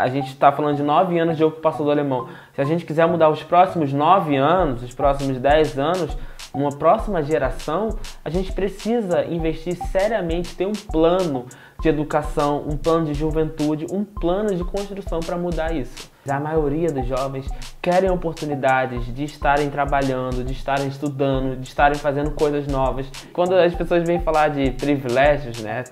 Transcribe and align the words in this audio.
a 0.00 0.08
gente 0.08 0.28
está 0.28 0.50
falando 0.52 0.76
de 0.76 0.82
nove 0.82 1.18
anos 1.18 1.36
de 1.36 1.44
ocupação 1.44 1.84
do 1.84 1.90
alemão. 1.90 2.28
Se 2.54 2.60
a 2.60 2.64
gente 2.64 2.84
quiser 2.84 3.06
mudar 3.06 3.28
os 3.30 3.42
próximos 3.42 3.92
nove 3.92 4.36
anos, 4.36 4.82
os 4.82 4.94
próximos 4.94 5.38
dez 5.38 5.78
anos, 5.78 6.16
uma 6.52 6.70
próxima 6.70 7.22
geração, 7.22 7.90
a 8.24 8.30
gente 8.30 8.52
precisa 8.52 9.24
investir 9.24 9.76
seriamente, 9.90 10.54
ter 10.54 10.66
um 10.66 10.72
plano 10.72 11.46
de 11.80 11.88
educação, 11.88 12.64
um 12.66 12.76
plano 12.76 13.06
de 13.06 13.14
juventude, 13.14 13.86
um 13.92 14.04
plano 14.04 14.54
de 14.54 14.64
construção 14.64 15.20
para 15.20 15.36
mudar 15.36 15.74
isso. 15.74 16.10
A 16.28 16.40
maioria 16.40 16.90
dos 16.90 17.06
jovens 17.06 17.46
querem 17.82 18.10
oportunidades 18.10 19.12
de 19.12 19.24
estarem 19.24 19.68
trabalhando, 19.68 20.42
de 20.42 20.52
estarem 20.52 20.86
estudando, 20.86 21.56
de 21.56 21.66
estarem 21.66 21.98
fazendo 21.98 22.30
coisas 22.30 22.66
novas. 22.66 23.10
Quando 23.32 23.54
as 23.54 23.74
pessoas 23.74 24.04
vêm 24.04 24.20
falar 24.20 24.48
de 24.48 24.70
privilégios, 24.70 25.60
né? 25.60 25.84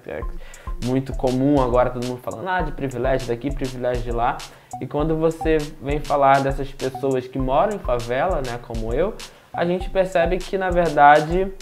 Muito 0.85 1.13
comum 1.13 1.61
agora 1.61 1.91
todo 1.91 2.07
mundo 2.07 2.21
falando 2.23 2.49
ah, 2.49 2.63
de 2.63 2.73
privilégio 2.73 3.29
daqui, 3.29 3.55
privilégio 3.55 4.03
de 4.03 4.11
lá. 4.11 4.37
E 4.81 4.87
quando 4.87 5.17
você 5.17 5.59
vem 5.81 6.01
falar 6.01 6.43
dessas 6.43 6.71
pessoas 6.73 7.27
que 7.27 7.39
moram 7.39 7.77
em 7.77 7.79
favela, 7.79 8.43
né, 8.45 8.59
como 8.67 8.93
eu, 8.93 9.15
a 9.53 9.65
gente 9.65 9.89
percebe 9.91 10.39
que 10.39 10.59
na 10.59 10.71
verdade 10.71 11.53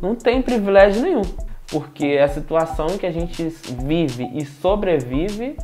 não 0.00 0.14
tem 0.14 0.42
privilégio 0.42 1.02
nenhum 1.02 1.22
porque 1.70 2.18
a 2.22 2.28
situação 2.28 2.98
que 2.98 3.06
a 3.06 3.12
gente 3.12 3.48
vive 3.84 4.28
e 4.34 4.44
sobrevive 4.44 5.56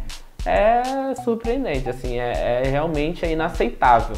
é 0.44 1.14
surpreendente, 1.24 1.90
assim, 1.90 2.20
é, 2.20 2.62
é 2.64 2.68
realmente 2.68 3.26
inaceitável. 3.26 4.16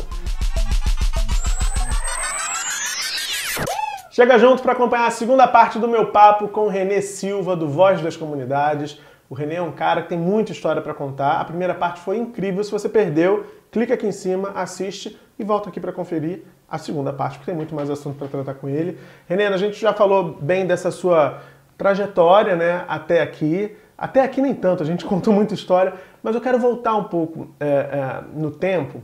Chega 4.18 4.36
junto 4.36 4.64
para 4.64 4.72
acompanhar 4.72 5.06
a 5.06 5.12
segunda 5.12 5.46
parte 5.46 5.78
do 5.78 5.86
meu 5.86 6.06
papo 6.06 6.48
com 6.48 6.62
o 6.62 6.68
Renê 6.68 7.00
Silva, 7.00 7.54
do 7.54 7.68
Voz 7.68 8.02
das 8.02 8.16
Comunidades. 8.16 9.00
O 9.30 9.34
Renê 9.36 9.54
é 9.54 9.62
um 9.62 9.70
cara 9.70 10.02
que 10.02 10.08
tem 10.08 10.18
muita 10.18 10.50
história 10.50 10.82
para 10.82 10.92
contar. 10.92 11.40
A 11.40 11.44
primeira 11.44 11.72
parte 11.72 12.00
foi 12.00 12.16
incrível. 12.16 12.64
Se 12.64 12.72
você 12.72 12.88
perdeu, 12.88 13.46
clica 13.70 13.94
aqui 13.94 14.08
em 14.08 14.10
cima, 14.10 14.50
assiste 14.56 15.16
e 15.38 15.44
volta 15.44 15.68
aqui 15.68 15.78
para 15.78 15.92
conferir 15.92 16.42
a 16.68 16.78
segunda 16.78 17.12
parte, 17.12 17.38
porque 17.38 17.52
tem 17.52 17.54
muito 17.54 17.76
mais 17.76 17.88
assunto 17.90 18.18
para 18.18 18.26
tratar 18.26 18.54
com 18.54 18.68
ele. 18.68 18.98
Renê, 19.28 19.46
a 19.46 19.56
gente 19.56 19.80
já 19.80 19.92
falou 19.92 20.36
bem 20.42 20.66
dessa 20.66 20.90
sua 20.90 21.40
trajetória 21.76 22.56
né, 22.56 22.84
até 22.88 23.22
aqui. 23.22 23.76
Até 23.96 24.24
aqui 24.24 24.40
nem 24.40 24.52
tanto, 24.52 24.82
a 24.82 24.86
gente 24.86 25.04
contou 25.06 25.32
muita 25.32 25.54
história, 25.54 25.94
mas 26.24 26.34
eu 26.34 26.40
quero 26.40 26.58
voltar 26.58 26.96
um 26.96 27.04
pouco 27.04 27.54
é, 27.60 27.66
é, 27.68 28.24
no 28.34 28.50
tempo 28.50 29.00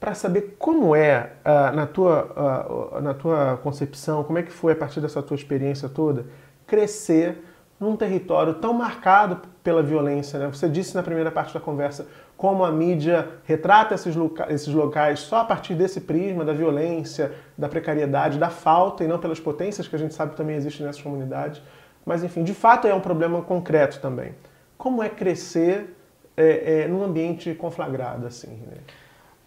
para 0.00 0.14
saber 0.14 0.56
como 0.58 0.96
é, 0.96 1.32
uh, 1.44 1.76
na, 1.76 1.86
tua, 1.86 2.90
uh, 2.96 3.00
na 3.02 3.12
tua 3.12 3.58
concepção, 3.62 4.24
como 4.24 4.38
é 4.38 4.42
que 4.42 4.50
foi 4.50 4.72
a 4.72 4.76
partir 4.76 4.98
dessa 4.98 5.22
tua 5.22 5.34
experiência 5.34 5.90
toda, 5.90 6.24
crescer 6.66 7.44
num 7.78 7.96
território 7.96 8.54
tão 8.54 8.72
marcado 8.72 9.42
pela 9.62 9.82
violência. 9.82 10.38
Né? 10.38 10.48
Você 10.48 10.68
disse 10.68 10.94
na 10.94 11.02
primeira 11.02 11.30
parte 11.30 11.52
da 11.52 11.60
conversa 11.60 12.08
como 12.36 12.64
a 12.64 12.72
mídia 12.72 13.28
retrata 13.44 13.94
esses, 13.94 14.16
loca 14.16 14.50
esses 14.50 14.72
locais 14.72 15.20
só 15.20 15.40
a 15.40 15.44
partir 15.44 15.74
desse 15.74 16.00
prisma 16.00 16.44
da 16.44 16.54
violência, 16.54 17.32
da 17.56 17.68
precariedade, 17.68 18.38
da 18.38 18.48
falta 18.48 19.04
e 19.04 19.06
não 19.06 19.18
pelas 19.18 19.38
potências 19.38 19.86
que 19.86 19.94
a 19.94 19.98
gente 19.98 20.14
sabe 20.14 20.34
também 20.34 20.56
existem 20.56 20.86
nessas 20.86 21.02
comunidades. 21.02 21.60
Mas, 22.04 22.24
enfim, 22.24 22.42
de 22.42 22.54
fato 22.54 22.86
é 22.86 22.94
um 22.94 23.00
problema 23.00 23.42
concreto 23.42 24.00
também. 24.00 24.34
Como 24.78 25.02
é 25.02 25.10
crescer 25.10 25.94
é, 26.34 26.82
é, 26.82 26.88
num 26.88 27.04
ambiente 27.04 27.54
conflagrado 27.54 28.26
assim? 28.26 28.62
Né? 28.66 28.78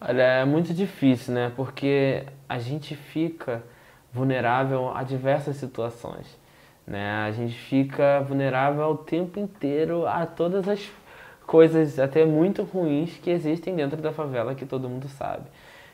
Olha, 0.06 0.22
é 0.22 0.46
muito 0.46 0.74
difícil, 0.74 1.34
né? 1.34 1.54
Porque 1.56 2.26
a 2.50 2.60
gente 2.60 2.94
fica 2.94 3.64
vulnerável 4.12 4.92
a 4.94 5.02
diversas 5.02 5.56
situações. 5.56 6.38
Né? 6.86 7.10
A 7.26 7.32
gente 7.32 7.54
fica 7.54 8.20
vulnerável 8.20 8.84
o 8.90 8.98
tempo 8.98 9.40
inteiro 9.40 10.06
a 10.06 10.26
todas 10.26 10.68
as 10.68 10.92
coisas 11.48 11.98
até 12.00 12.26
muito 12.26 12.64
ruins 12.64 13.18
que 13.18 13.30
existem 13.30 13.78
dentro 13.78 14.02
da 14.02 14.12
favela 14.12 14.54
que 14.54 14.66
todo 14.66 14.90
mundo 14.90 15.08
sabe. 15.08 15.46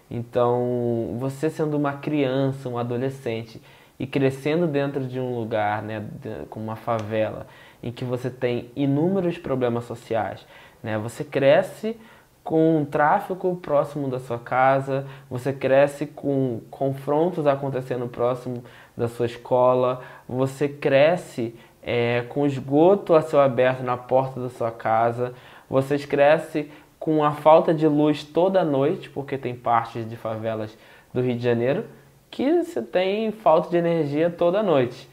Então, 0.10 1.16
você 1.20 1.48
sendo 1.48 1.78
uma 1.78 1.94
criança, 1.94 2.68
um 2.68 2.80
adolescente 2.80 3.62
e 4.00 4.08
crescendo 4.08 4.66
dentro 4.66 5.06
de 5.06 5.20
um 5.20 5.38
lugar, 5.38 5.84
né, 5.84 6.04
como 6.50 6.66
uma 6.66 6.76
favela, 6.76 7.46
em 7.84 7.92
que 7.92 8.04
você 8.04 8.32
tem 8.32 8.72
inúmeros 8.76 9.38
problemas 9.38 9.84
sociais, 9.84 10.44
né? 10.82 10.98
Você 10.98 11.24
cresce 11.24 11.96
com 12.44 12.78
um 12.78 12.86
tráfico 12.86 13.56
próximo 13.58 14.08
da 14.08 14.20
sua 14.20 14.40
casa, 14.40 15.06
você 15.30 15.54
cresce 15.54 16.06
com 16.06 16.62
confrontos 16.72 17.46
acontecendo 17.46 18.08
próximo 18.08 18.64
da 18.98 19.08
sua 19.08 19.26
escola, 19.26 20.02
você 20.28 20.68
cresce 20.68 21.56
é, 21.84 22.24
com 22.30 22.46
esgoto 22.46 23.14
a 23.14 23.22
céu 23.22 23.40
aberto 23.40 23.84
na 23.84 23.98
porta 23.98 24.40
da 24.40 24.50
sua 24.50 24.72
casa, 24.72 25.34
você 25.70 25.98
cresce 25.98 26.72
com 27.00 27.24
a 27.24 27.32
falta 27.32 27.74
de 27.74 27.88
luz 27.88 28.24
toda 28.24 28.64
noite, 28.64 29.10
porque 29.10 29.38
tem 29.38 29.56
partes 29.56 30.08
de 30.10 30.16
favelas 30.16 30.78
do 31.14 31.22
Rio 31.22 31.36
de 31.36 31.44
Janeiro 31.44 31.86
que 32.32 32.64
você 32.64 32.82
tem 32.82 33.32
falta 33.32 33.70
de 33.70 33.78
energia 33.78 34.30
toda 34.30 34.62
noite. 34.62 35.08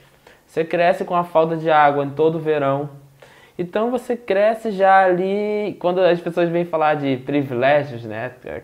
Você 0.46 0.64
cresce 0.64 1.04
com 1.04 1.14
a 1.14 1.24
falta 1.24 1.56
de 1.56 1.70
água 1.70 2.04
em 2.04 2.10
todo 2.10 2.36
o 2.36 2.40
verão. 2.40 2.90
Então 3.58 3.90
você 3.90 4.16
cresce 4.16 4.70
já 4.70 5.04
ali, 5.04 5.76
quando 5.80 6.00
as 6.00 6.20
pessoas 6.20 6.48
vêm 6.48 6.64
falar 6.64 6.94
de 6.94 7.16
privilégios, 7.18 8.04
né? 8.04 8.32
É 8.44 8.62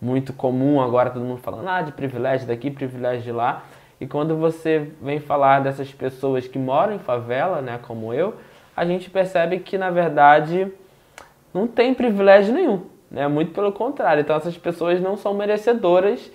muito 0.00 0.32
comum 0.32 0.80
agora 0.80 1.10
todo 1.10 1.24
mundo 1.24 1.40
falando 1.40 1.68
ah, 1.68 1.82
de 1.82 1.90
privilégio 1.92 2.46
daqui, 2.46 2.70
privilégio 2.70 3.22
de 3.22 3.32
lá. 3.32 3.64
E 4.00 4.06
quando 4.06 4.36
você 4.36 4.90
vem 5.02 5.18
falar 5.18 5.60
dessas 5.60 5.92
pessoas 5.92 6.46
que 6.46 6.58
moram 6.58 6.94
em 6.94 7.00
favela, 7.00 7.60
né, 7.60 7.80
como 7.82 8.14
eu, 8.14 8.34
a 8.76 8.84
gente 8.84 9.10
percebe 9.10 9.58
que 9.58 9.76
na 9.76 9.90
verdade 9.90 10.70
não 11.52 11.66
tem 11.66 11.92
privilégio 11.92 12.54
nenhum, 12.54 12.82
né? 13.10 13.26
Muito 13.26 13.52
pelo 13.52 13.72
contrário. 13.72 14.20
Então 14.20 14.36
essas 14.36 14.56
pessoas 14.56 15.00
não 15.00 15.16
são 15.16 15.34
merecedoras 15.34 16.30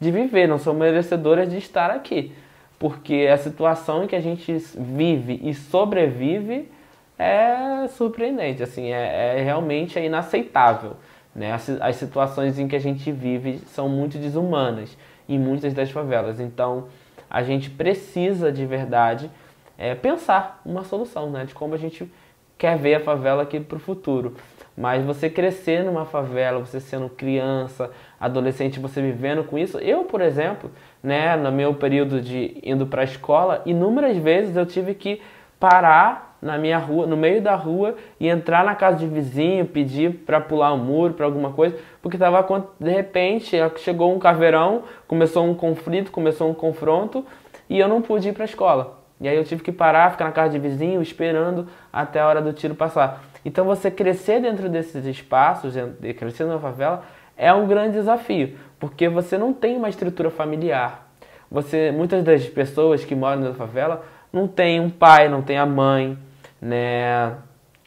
de 0.00 0.12
viver, 0.12 0.46
não 0.46 0.58
são 0.58 0.74
merecedoras 0.74 1.50
de 1.50 1.58
estar 1.58 1.90
aqui. 1.90 2.32
Porque 2.78 3.28
a 3.32 3.36
situação 3.36 4.04
em 4.04 4.06
que 4.06 4.14
a 4.14 4.20
gente 4.20 4.52
vive 4.76 5.40
e 5.42 5.52
sobrevive 5.52 6.70
é 7.18 7.88
surpreendente, 7.88 8.62
assim, 8.62 8.92
é, 8.92 9.38
é 9.38 9.42
realmente 9.42 9.98
é 9.98 10.04
inaceitável. 10.04 10.96
Né? 11.34 11.52
As, 11.52 11.68
as 11.68 11.96
situações 11.96 12.58
em 12.58 12.68
que 12.68 12.76
a 12.76 12.80
gente 12.80 13.10
vive 13.10 13.58
são 13.66 13.88
muito 13.88 14.18
desumanas 14.18 14.96
em 15.28 15.38
muitas 15.38 15.74
das 15.74 15.90
favelas. 15.90 16.40
Então, 16.40 16.86
a 17.28 17.42
gente 17.42 17.68
precisa 17.68 18.50
de 18.50 18.64
verdade 18.64 19.30
é, 19.76 19.94
pensar 19.94 20.60
uma 20.64 20.82
solução, 20.82 21.30
né? 21.30 21.44
De 21.44 21.54
como 21.54 21.74
a 21.74 21.78
gente 21.78 22.10
quer 22.56 22.76
ver 22.76 22.96
a 22.96 23.00
favela 23.00 23.42
aqui 23.42 23.60
para 23.60 23.76
o 23.76 23.80
futuro. 23.80 24.34
Mas 24.76 25.04
você 25.04 25.28
crescer 25.28 25.84
numa 25.84 26.04
favela, 26.04 26.58
você 26.58 26.80
sendo 26.80 27.08
criança, 27.08 27.90
adolescente, 28.18 28.80
você 28.80 29.00
vivendo 29.02 29.44
com 29.44 29.58
isso. 29.58 29.78
Eu, 29.78 30.04
por 30.04 30.20
exemplo, 30.20 30.70
né, 31.02 31.36
no 31.36 31.52
meu 31.52 31.74
período 31.74 32.20
de 32.20 32.58
indo 32.62 32.86
para 32.86 33.02
a 33.02 33.04
escola, 33.04 33.62
inúmeras 33.66 34.16
vezes 34.16 34.56
eu 34.56 34.64
tive 34.66 34.94
que 34.94 35.20
parar 35.58 36.27
na 36.40 36.56
minha 36.56 36.78
rua, 36.78 37.06
no 37.06 37.16
meio 37.16 37.42
da 37.42 37.54
rua 37.54 37.96
e 38.20 38.28
entrar 38.28 38.64
na 38.64 38.74
casa 38.74 38.98
de 38.98 39.06
vizinho, 39.06 39.66
pedir 39.66 40.10
para 40.24 40.40
pular 40.40 40.72
um 40.72 40.78
muro, 40.78 41.14
para 41.14 41.26
alguma 41.26 41.52
coisa, 41.52 41.76
porque 42.00 42.16
tava 42.16 42.46
de 42.78 42.90
repente 42.90 43.56
chegou 43.78 44.14
um 44.14 44.18
caveirão, 44.18 44.82
começou 45.06 45.44
um 45.44 45.54
conflito, 45.54 46.10
começou 46.10 46.48
um 46.48 46.54
confronto 46.54 47.24
e 47.68 47.78
eu 47.78 47.88
não 47.88 48.00
pude 48.00 48.28
ir 48.28 48.32
para 48.32 48.44
a 48.44 48.46
escola. 48.46 48.98
E 49.20 49.28
aí 49.28 49.36
eu 49.36 49.44
tive 49.44 49.62
que 49.62 49.72
parar, 49.72 50.12
ficar 50.12 50.26
na 50.26 50.32
casa 50.32 50.50
de 50.52 50.60
vizinho, 50.60 51.02
esperando 51.02 51.66
até 51.92 52.20
a 52.20 52.26
hora 52.26 52.40
do 52.40 52.52
tiro 52.52 52.74
passar. 52.76 53.24
Então 53.44 53.64
você 53.64 53.90
crescer 53.90 54.40
dentro 54.40 54.68
desses 54.68 55.04
espaços, 55.04 55.74
crescer 56.16 56.44
na 56.44 56.58
favela, 56.58 57.02
é 57.36 57.52
um 57.52 57.66
grande 57.66 57.94
desafio, 57.94 58.56
porque 58.78 59.08
você 59.08 59.36
não 59.36 59.52
tem 59.52 59.76
uma 59.76 59.88
estrutura 59.88 60.30
familiar. 60.30 61.08
Você, 61.50 61.90
muitas 61.90 62.22
das 62.22 62.44
pessoas 62.44 63.04
que 63.04 63.14
moram 63.14 63.40
na 63.40 63.54
favela 63.54 64.04
não 64.32 64.46
tem 64.46 64.78
um 64.78 64.90
pai, 64.90 65.28
não 65.28 65.40
tem 65.40 65.56
a 65.56 65.64
mãe, 65.64 66.16
né? 66.60 67.36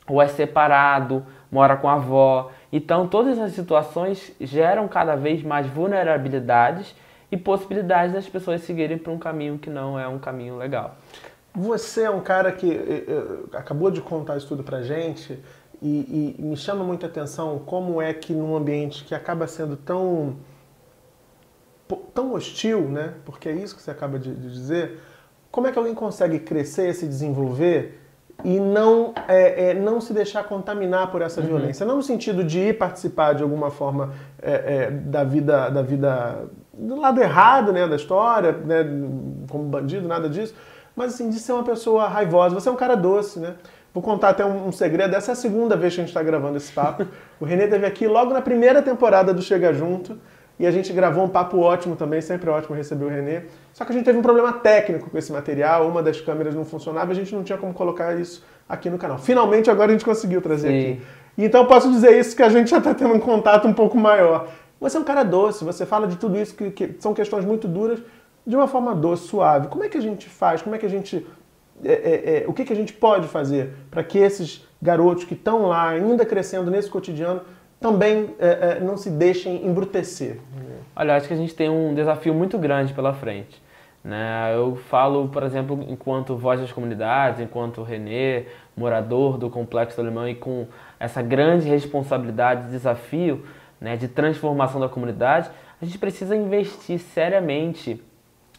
Ou 0.07 0.21
é 0.21 0.27
separado, 0.27 1.25
mora 1.51 1.75
com 1.75 1.87
a 1.87 1.93
avó. 1.93 2.51
Então 2.71 3.07
todas 3.07 3.37
essas 3.37 3.53
situações 3.53 4.33
geram 4.39 4.87
cada 4.87 5.15
vez 5.15 5.43
mais 5.43 5.67
vulnerabilidades 5.67 6.95
e 7.31 7.37
possibilidades 7.37 8.13
das 8.13 8.27
pessoas 8.27 8.61
seguirem 8.61 8.97
para 8.97 9.11
um 9.11 9.17
caminho 9.17 9.57
que 9.57 9.69
não 9.69 9.97
é 9.99 10.07
um 10.07 10.19
caminho 10.19 10.57
legal. 10.57 10.95
Você 11.53 12.03
é 12.03 12.09
um 12.09 12.21
cara 12.21 12.51
que 12.51 12.71
eh, 12.71 13.05
eh, 13.07 13.57
acabou 13.57 13.91
de 13.91 14.01
contar 14.01 14.37
isso 14.37 14.47
tudo 14.47 14.63
pra 14.63 14.81
gente 14.81 15.37
e, 15.81 16.35
e, 16.39 16.41
me 16.41 16.55
chama 16.55 16.83
muita 16.83 17.07
atenção 17.07 17.59
como 17.65 18.01
é 18.01 18.13
que 18.13 18.33
num 18.33 18.55
ambiente 18.55 19.03
que 19.03 19.15
acaba 19.15 19.47
sendo 19.47 19.75
tão 19.75 20.37
tão 22.13 22.33
hostil, 22.33 22.87
né? 22.87 23.15
Porque 23.25 23.49
é 23.49 23.53
isso 23.53 23.75
que 23.75 23.81
você 23.81 23.91
acaba 23.91 24.17
de, 24.17 24.33
de 24.33 24.49
dizer. 24.49 24.99
Como 25.51 25.67
é 25.67 25.71
que 25.73 25.77
alguém 25.77 25.93
consegue 25.93 26.39
crescer, 26.39 26.93
se 26.93 27.05
desenvolver 27.05 27.99
e 28.43 28.59
não 28.59 29.13
é, 29.27 29.69
é, 29.69 29.73
não 29.73 29.99
se 30.01 30.13
deixar 30.13 30.43
contaminar 30.43 31.11
por 31.11 31.21
essa 31.21 31.41
uhum. 31.41 31.47
violência? 31.47 31.85
Não 31.85 31.97
no 31.97 32.03
sentido 32.03 32.43
de 32.43 32.59
ir 32.59 32.77
participar 32.77 33.33
de 33.33 33.43
alguma 33.43 33.69
forma 33.69 34.11
é, 34.41 34.85
é 34.85 34.91
da 34.91 35.23
vida 35.23 35.69
da 35.69 35.81
vida 35.81 36.49
do 36.73 36.99
lado 36.99 37.21
errado, 37.21 37.71
né, 37.71 37.87
da 37.87 37.95
história, 37.95 38.53
né, 38.53 38.83
como 39.49 39.65
bandido, 39.65 40.07
nada 40.07 40.27
disso. 40.29 40.55
Mas 40.95 41.13
assim, 41.13 41.29
de 41.29 41.39
ser 41.39 41.53
uma 41.53 41.63
pessoa 41.63 42.07
raivosa. 42.07 42.55
Você 42.55 42.67
é 42.67 42.71
um 42.71 42.75
cara 42.75 42.95
doce, 42.95 43.39
né? 43.39 43.55
Vou 43.93 44.01
contar 44.01 44.29
até 44.29 44.45
um, 44.45 44.67
um 44.67 44.71
segredo. 44.71 45.15
Essa 45.15 45.31
é 45.31 45.33
a 45.33 45.35
segunda 45.35 45.75
vez 45.75 45.93
que 45.93 46.01
a 46.01 46.03
gente 46.03 46.09
está 46.09 46.23
gravando 46.23 46.57
esse 46.57 46.71
papo. 46.71 47.05
O 47.39 47.45
Renê 47.45 47.63
esteve 47.63 47.87
aqui 47.87 48.07
logo 48.07 48.31
na 48.31 48.41
primeira 48.41 48.83
temporada 48.83 49.33
do 49.33 49.41
Chega 49.41 49.73
Junto. 49.73 50.15
E 50.61 50.67
a 50.67 50.69
gente 50.69 50.93
gravou 50.93 51.23
um 51.23 51.27
papo 51.27 51.57
ótimo 51.57 51.95
também, 51.95 52.21
sempre 52.21 52.47
ótimo 52.47 52.75
receber 52.75 53.05
o 53.05 53.07
Renê. 53.07 53.41
Só 53.73 53.83
que 53.83 53.91
a 53.91 53.95
gente 53.95 54.05
teve 54.05 54.19
um 54.19 54.21
problema 54.21 54.53
técnico 54.53 55.09
com 55.09 55.17
esse 55.17 55.31
material, 55.31 55.87
uma 55.87 56.03
das 56.03 56.21
câmeras 56.21 56.53
não 56.53 56.63
funcionava 56.63 57.11
e 57.11 57.13
a 57.13 57.15
gente 57.15 57.33
não 57.33 57.43
tinha 57.43 57.57
como 57.57 57.73
colocar 57.73 58.13
isso 58.19 58.45
aqui 58.69 58.87
no 58.87 58.99
canal. 58.99 59.17
Finalmente 59.17 59.71
agora 59.71 59.89
a 59.89 59.93
gente 59.93 60.05
conseguiu 60.05 60.39
trazer 60.39 60.67
Sim. 60.67 60.91
aqui. 60.91 61.01
Então 61.35 61.65
posso 61.65 61.91
dizer 61.91 62.15
isso 62.15 62.35
que 62.35 62.43
a 62.43 62.49
gente 62.49 62.69
já 62.69 62.77
está 62.77 62.93
tendo 62.93 63.11
um 63.11 63.19
contato 63.19 63.67
um 63.67 63.73
pouco 63.73 63.97
maior. 63.97 64.49
Você 64.79 64.97
é 64.97 64.99
um 64.99 65.03
cara 65.03 65.23
doce, 65.23 65.63
você 65.63 65.83
fala 65.83 66.05
de 66.05 66.17
tudo 66.17 66.37
isso 66.39 66.53
que, 66.53 66.69
que 66.69 66.95
são 66.99 67.11
questões 67.11 67.43
muito 67.43 67.67
duras 67.67 67.97
de 68.45 68.55
uma 68.55 68.67
forma 68.67 68.93
doce, 68.93 69.29
suave. 69.29 69.67
Como 69.67 69.83
é 69.83 69.89
que 69.89 69.97
a 69.97 70.01
gente 70.01 70.29
faz? 70.29 70.61
Como 70.61 70.75
é 70.75 70.77
que 70.77 70.85
a 70.85 70.89
gente 70.89 71.25
é, 71.83 71.91
é, 71.91 72.43
é, 72.43 72.45
o 72.47 72.53
que, 72.53 72.63
que 72.63 72.71
a 72.73 72.75
gente 72.75 72.93
pode 72.93 73.27
fazer 73.27 73.73
para 73.89 74.03
que 74.03 74.19
esses 74.19 74.63
garotos 74.79 75.23
que 75.23 75.33
estão 75.33 75.65
lá, 75.65 75.89
ainda 75.89 76.23
crescendo 76.23 76.69
nesse 76.69 76.87
cotidiano, 76.87 77.41
também 77.81 78.29
é, 78.39 78.77
é, 78.77 78.79
não 78.79 78.95
se 78.95 79.09
deixem 79.09 79.65
embrutecer? 79.65 80.39
Olha, 80.95 81.15
acho 81.15 81.27
que 81.27 81.33
a 81.33 81.37
gente 81.37 81.55
tem 81.55 81.67
um 81.67 81.95
desafio 81.95 82.33
muito 82.33 82.57
grande 82.59 82.93
pela 82.93 83.11
frente. 83.11 83.61
Né? 84.03 84.53
Eu 84.55 84.75
falo, 84.75 85.27
por 85.29 85.41
exemplo, 85.43 85.83
enquanto 85.89 86.35
voz 86.35 86.59
das 86.59 86.71
comunidades, 86.71 87.39
enquanto 87.39 87.81
Renê, 87.81 88.45
morador 88.77 89.37
do 89.37 89.49
Complexo 89.49 89.97
do 89.97 90.01
Alemão 90.01 90.29
e 90.29 90.35
com 90.35 90.67
essa 90.99 91.21
grande 91.21 91.67
responsabilidade, 91.67 92.69
desafio 92.69 93.43
né, 93.79 93.97
de 93.97 94.07
transformação 94.07 94.79
da 94.79 94.87
comunidade, 94.87 95.49
a 95.81 95.85
gente 95.85 95.97
precisa 95.97 96.35
investir 96.35 96.99
seriamente 96.99 97.99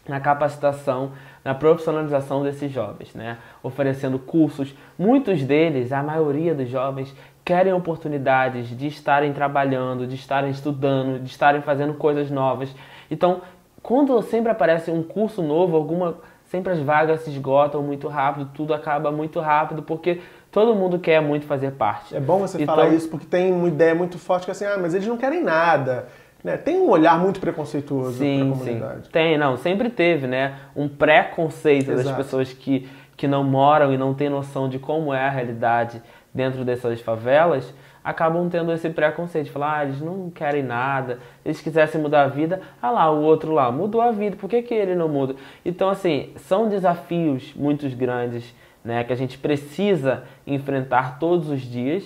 na 0.07 0.19
capacitação, 0.19 1.13
na 1.45 1.53
profissionalização 1.53 2.43
desses 2.43 2.69
jovens, 2.69 3.13
né? 3.15 3.37
oferecendo 3.61 4.19
cursos. 4.19 4.75
Muitos 4.99 5.43
deles, 5.43 5.93
a 5.93 6.03
maioria 6.03 6.53
dos 6.53 6.69
jovens, 6.69 7.15
querem 7.45 7.73
oportunidades 7.73 8.69
de 8.69 8.87
estarem 8.87 9.33
trabalhando, 9.33 10.07
de 10.07 10.15
estarem 10.15 10.49
estudando, 10.49 11.19
de 11.19 11.29
estarem 11.29 11.61
fazendo 11.61 11.93
coisas 11.95 12.31
novas. 12.31 12.73
Então, 13.11 13.41
quando 13.81 14.21
sempre 14.21 14.51
aparece 14.51 14.89
um 14.91 15.03
curso 15.03 15.41
novo, 15.41 15.75
alguma 15.75 16.15
sempre 16.45 16.71
as 16.71 16.79
vagas 16.79 17.21
se 17.21 17.31
esgotam 17.31 17.81
muito 17.81 18.07
rápido, 18.07 18.47
tudo 18.53 18.75
acaba 18.75 19.11
muito 19.11 19.39
rápido, 19.39 19.81
porque 19.81 20.21
todo 20.51 20.75
mundo 20.75 20.99
quer 20.99 21.19
muito 21.19 21.47
fazer 21.47 21.71
parte. 21.71 22.15
É 22.15 22.19
bom 22.19 22.37
você 22.37 22.61
então, 22.61 22.75
falar 22.75 22.89
isso, 22.89 23.09
porque 23.09 23.25
tem 23.25 23.51
uma 23.51 23.67
ideia 23.67 23.95
muito 23.95 24.19
forte 24.19 24.45
que 24.45 24.51
é 24.51 24.53
assim, 24.53 24.65
ah, 24.65 24.77
mas 24.79 24.93
eles 24.93 25.07
não 25.07 25.17
querem 25.17 25.43
nada. 25.43 26.07
Né? 26.43 26.55
Tem 26.55 26.77
um 26.77 26.89
olhar 26.89 27.17
muito 27.17 27.39
preconceituoso 27.39 28.23
a 28.23 28.27
comunidade. 28.27 29.05
Sim, 29.05 29.11
tem, 29.11 29.37
não, 29.37 29.57
sempre 29.57 29.89
teve, 29.89 30.27
né? 30.27 30.59
Um 30.75 30.87
preconceito 30.87 31.91
Exato. 31.91 32.07
das 32.07 32.17
pessoas 32.17 32.53
que, 32.53 32.87
que 33.17 33.27
não 33.27 33.43
moram 33.43 33.91
e 33.91 33.97
não 33.97 34.13
têm 34.13 34.29
noção 34.29 34.69
de 34.69 34.77
como 34.77 35.11
é 35.11 35.25
a 35.25 35.29
realidade 35.29 36.03
dentro 36.33 36.65
dessas 36.65 36.99
favelas, 37.01 37.73
acabam 38.03 38.49
tendo 38.49 38.71
esse 38.73 38.89
preconceito 38.89 39.51
falar, 39.51 39.79
ah, 39.79 39.83
eles 39.85 40.01
não 40.01 40.29
querem 40.29 40.61
nada, 40.61 41.19
eles 41.45 41.61
quisessem 41.61 42.01
mudar 42.01 42.23
a 42.23 42.27
vida, 42.27 42.61
ah 42.81 42.91
lá, 42.91 43.09
o 43.11 43.21
outro 43.21 43.53
lá, 43.53 43.71
mudou 43.71 44.01
a 44.01 44.11
vida, 44.11 44.35
por 44.35 44.49
que, 44.49 44.61
que 44.61 44.73
ele 44.73 44.95
não 44.95 45.07
muda? 45.07 45.35
Então, 45.63 45.89
assim, 45.89 46.31
são 46.35 46.67
desafios 46.67 47.53
muito 47.55 47.87
grandes, 47.95 48.53
né, 48.83 49.03
que 49.03 49.13
a 49.13 49.15
gente 49.15 49.37
precisa 49.37 50.23
enfrentar 50.45 51.17
todos 51.17 51.49
os 51.49 51.61
dias, 51.61 52.03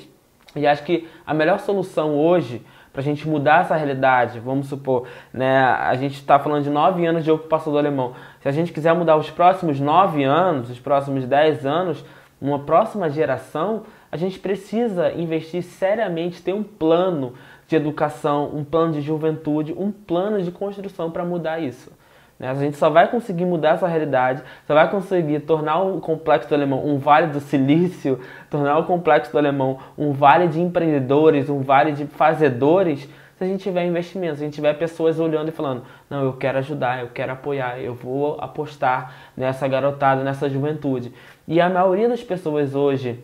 e 0.56 0.68
acho 0.68 0.84
que 0.84 1.08
a 1.26 1.34
melhor 1.34 1.60
solução 1.60 2.16
hoje 2.16 2.64
para 2.94 3.02
a 3.02 3.04
gente 3.04 3.28
mudar 3.28 3.62
essa 3.62 3.76
realidade, 3.76 4.40
vamos 4.40 4.68
supor, 4.68 5.08
né, 5.34 5.60
a 5.64 5.94
gente 5.96 6.16
está 6.16 6.38
falando 6.40 6.64
de 6.64 6.70
nove 6.70 7.06
anos 7.06 7.24
de 7.24 7.32
ocupação 7.32 7.72
do 7.72 7.78
alemão. 7.78 8.14
Se 8.42 8.48
a 8.48 8.52
gente 8.52 8.72
quiser 8.72 8.94
mudar 8.94 9.18
os 9.18 9.30
próximos 9.30 9.80
nove 9.80 10.24
anos, 10.24 10.70
os 10.70 10.80
próximos 10.80 11.26
dez 11.26 11.66
anos, 11.66 12.04
uma 12.40 12.60
próxima 12.60 13.10
geração, 13.10 13.84
a 14.12 14.18
gente 14.18 14.40
precisa 14.40 15.12
investir 15.14 15.64
seriamente, 15.64 16.42
ter 16.42 16.54
um 16.54 16.64
plano 16.64 17.34
de 17.68 17.76
educação, 17.76 18.52
um 18.54 18.64
plano 18.64 18.94
de 18.94 19.02
juventude, 19.02 19.74
um 19.78 19.92
plano 19.92 20.42
de 20.42 20.52
construção 20.52 21.12
para 21.12 21.26
mudar 21.26 21.60
isso. 21.60 21.92
Né? 22.40 22.50
A 22.50 22.56
gente 22.56 22.78
só 22.78 22.90
vai 22.90 23.10
conseguir 23.10 23.46
mudar 23.46 23.76
essa 23.76 23.88
realidade, 23.88 24.42
só 24.66 24.74
vai 24.74 24.90
conseguir 24.90 25.42
tornar 25.42 25.82
o 25.82 26.00
Complexo 26.00 26.48
do 26.48 26.56
Alemão 26.56 26.86
um 26.86 26.98
vale 26.98 27.28
do 27.28 27.40
silício, 27.40 28.20
tornar 28.50 28.78
o 28.78 28.86
Complexo 28.86 29.32
do 29.32 29.38
Alemão 29.38 29.80
um 29.98 30.14
vale 30.14 30.48
de 30.48 30.62
empreendedores, 30.62 31.50
um 31.50 31.62
vale 31.62 31.92
de 31.92 32.06
fazedores, 32.06 33.10
se 33.38 33.44
a 33.44 33.48
gente 33.48 33.62
tiver 33.62 33.86
investimentos, 33.86 34.40
se 34.40 34.44
a 34.44 34.48
gente 34.48 34.56
tiver 34.56 34.74
pessoas 34.74 35.20
olhando 35.20 35.50
e 35.50 35.52
falando, 35.52 35.84
não, 36.10 36.24
eu 36.24 36.34
quero 36.34 36.58
ajudar, 36.58 37.02
eu 37.02 37.10
quero 37.14 37.34
apoiar, 37.34 37.80
eu 37.80 37.94
vou 37.94 38.36
apostar 38.40 39.14
nessa 39.36 39.68
garotada, 39.68 40.24
nessa 40.24 40.50
juventude. 40.50 41.14
E 41.48 41.62
a 41.62 41.70
maioria 41.70 42.10
das 42.10 42.24
pessoas 42.24 42.74
hoje, 42.74 43.24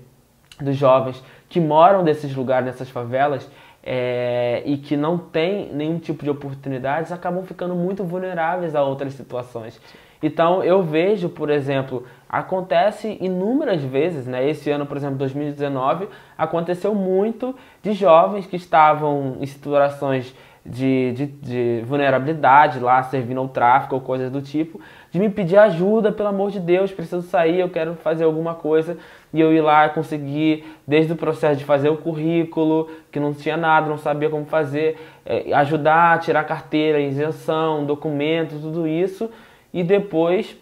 dos 0.64 0.76
jovens 0.76 1.24
que 1.50 1.60
moram 1.60 2.04
desses 2.04 2.36
lugares, 2.36 2.66
nessas 2.66 2.90
favelas, 2.90 3.50
é, 3.84 4.64
e 4.66 4.78
que 4.78 4.96
não 4.96 5.18
têm 5.18 5.72
nenhum 5.74 6.00
tipo 6.00 6.24
de 6.24 6.30
oportunidades 6.30 7.12
acabam 7.12 7.44
ficando 7.44 7.76
muito 7.76 8.04
vulneráveis 8.04 8.76
a 8.76 8.84
outras 8.84 9.14
situações. 9.14 9.80
Então 10.22 10.64
eu 10.64 10.82
vejo, 10.82 11.28
por 11.28 11.50
exemplo, 11.50 12.06
acontece 12.30 13.18
inúmeras 13.20 13.84
vezes, 13.84 14.26
né? 14.26 14.48
Esse 14.50 14.72
ano, 14.72 14.86
por 14.86 14.96
exemplo, 14.96 15.18
2019, 15.18 16.08
aconteceu 16.38 16.96
muito 16.96 17.54
de 17.82 17.92
jovens 17.92 18.48
que 18.48 18.56
estavam 18.56 19.36
em 19.42 19.46
situações 19.46 20.34
de, 20.66 21.12
de, 21.12 21.26
de, 21.26 21.84
vulnerabilidade 21.86 22.80
lá, 22.80 23.04
servindo 23.04 23.40
ao 23.42 23.50
tráfico 23.50 23.96
ou 23.96 24.02
coisas 24.02 24.32
do 24.32 24.42
tipo, 24.42 24.80
de 25.12 25.20
me 25.20 25.30
pedir 25.30 25.58
ajuda, 25.58 26.10
pelo 26.10 26.30
amor 26.30 26.52
de 26.52 26.60
Deus, 26.60 26.92
preciso 26.92 27.22
sair, 27.24 27.60
eu 27.60 27.70
quero 27.70 27.96
fazer 27.96 28.24
alguma 28.24 28.56
coisa, 28.56 28.98
e 29.34 29.42
eu 29.42 29.52
ir 29.52 29.62
lá 29.62 29.90
conseguir, 29.90 30.64
desde 30.88 31.12
o 31.12 31.16
processo 31.16 31.58
de 31.58 31.66
fazer 31.66 31.90
o 31.90 31.98
currículo, 31.98 32.90
que 33.12 33.20
não 33.20 33.34
tinha 33.34 33.58
nada, 33.58 33.90
não 33.90 33.98
sabia 33.98 34.30
como 34.30 34.46
fazer, 34.46 34.98
é, 35.26 35.52
ajudar 35.54 36.20
tirar 36.20 36.44
carteira, 36.44 37.00
isenção, 37.00 37.86
documentos, 37.86 38.62
tudo 38.62 38.88
isso, 38.88 39.30
e 39.74 39.84
depois 39.84 40.56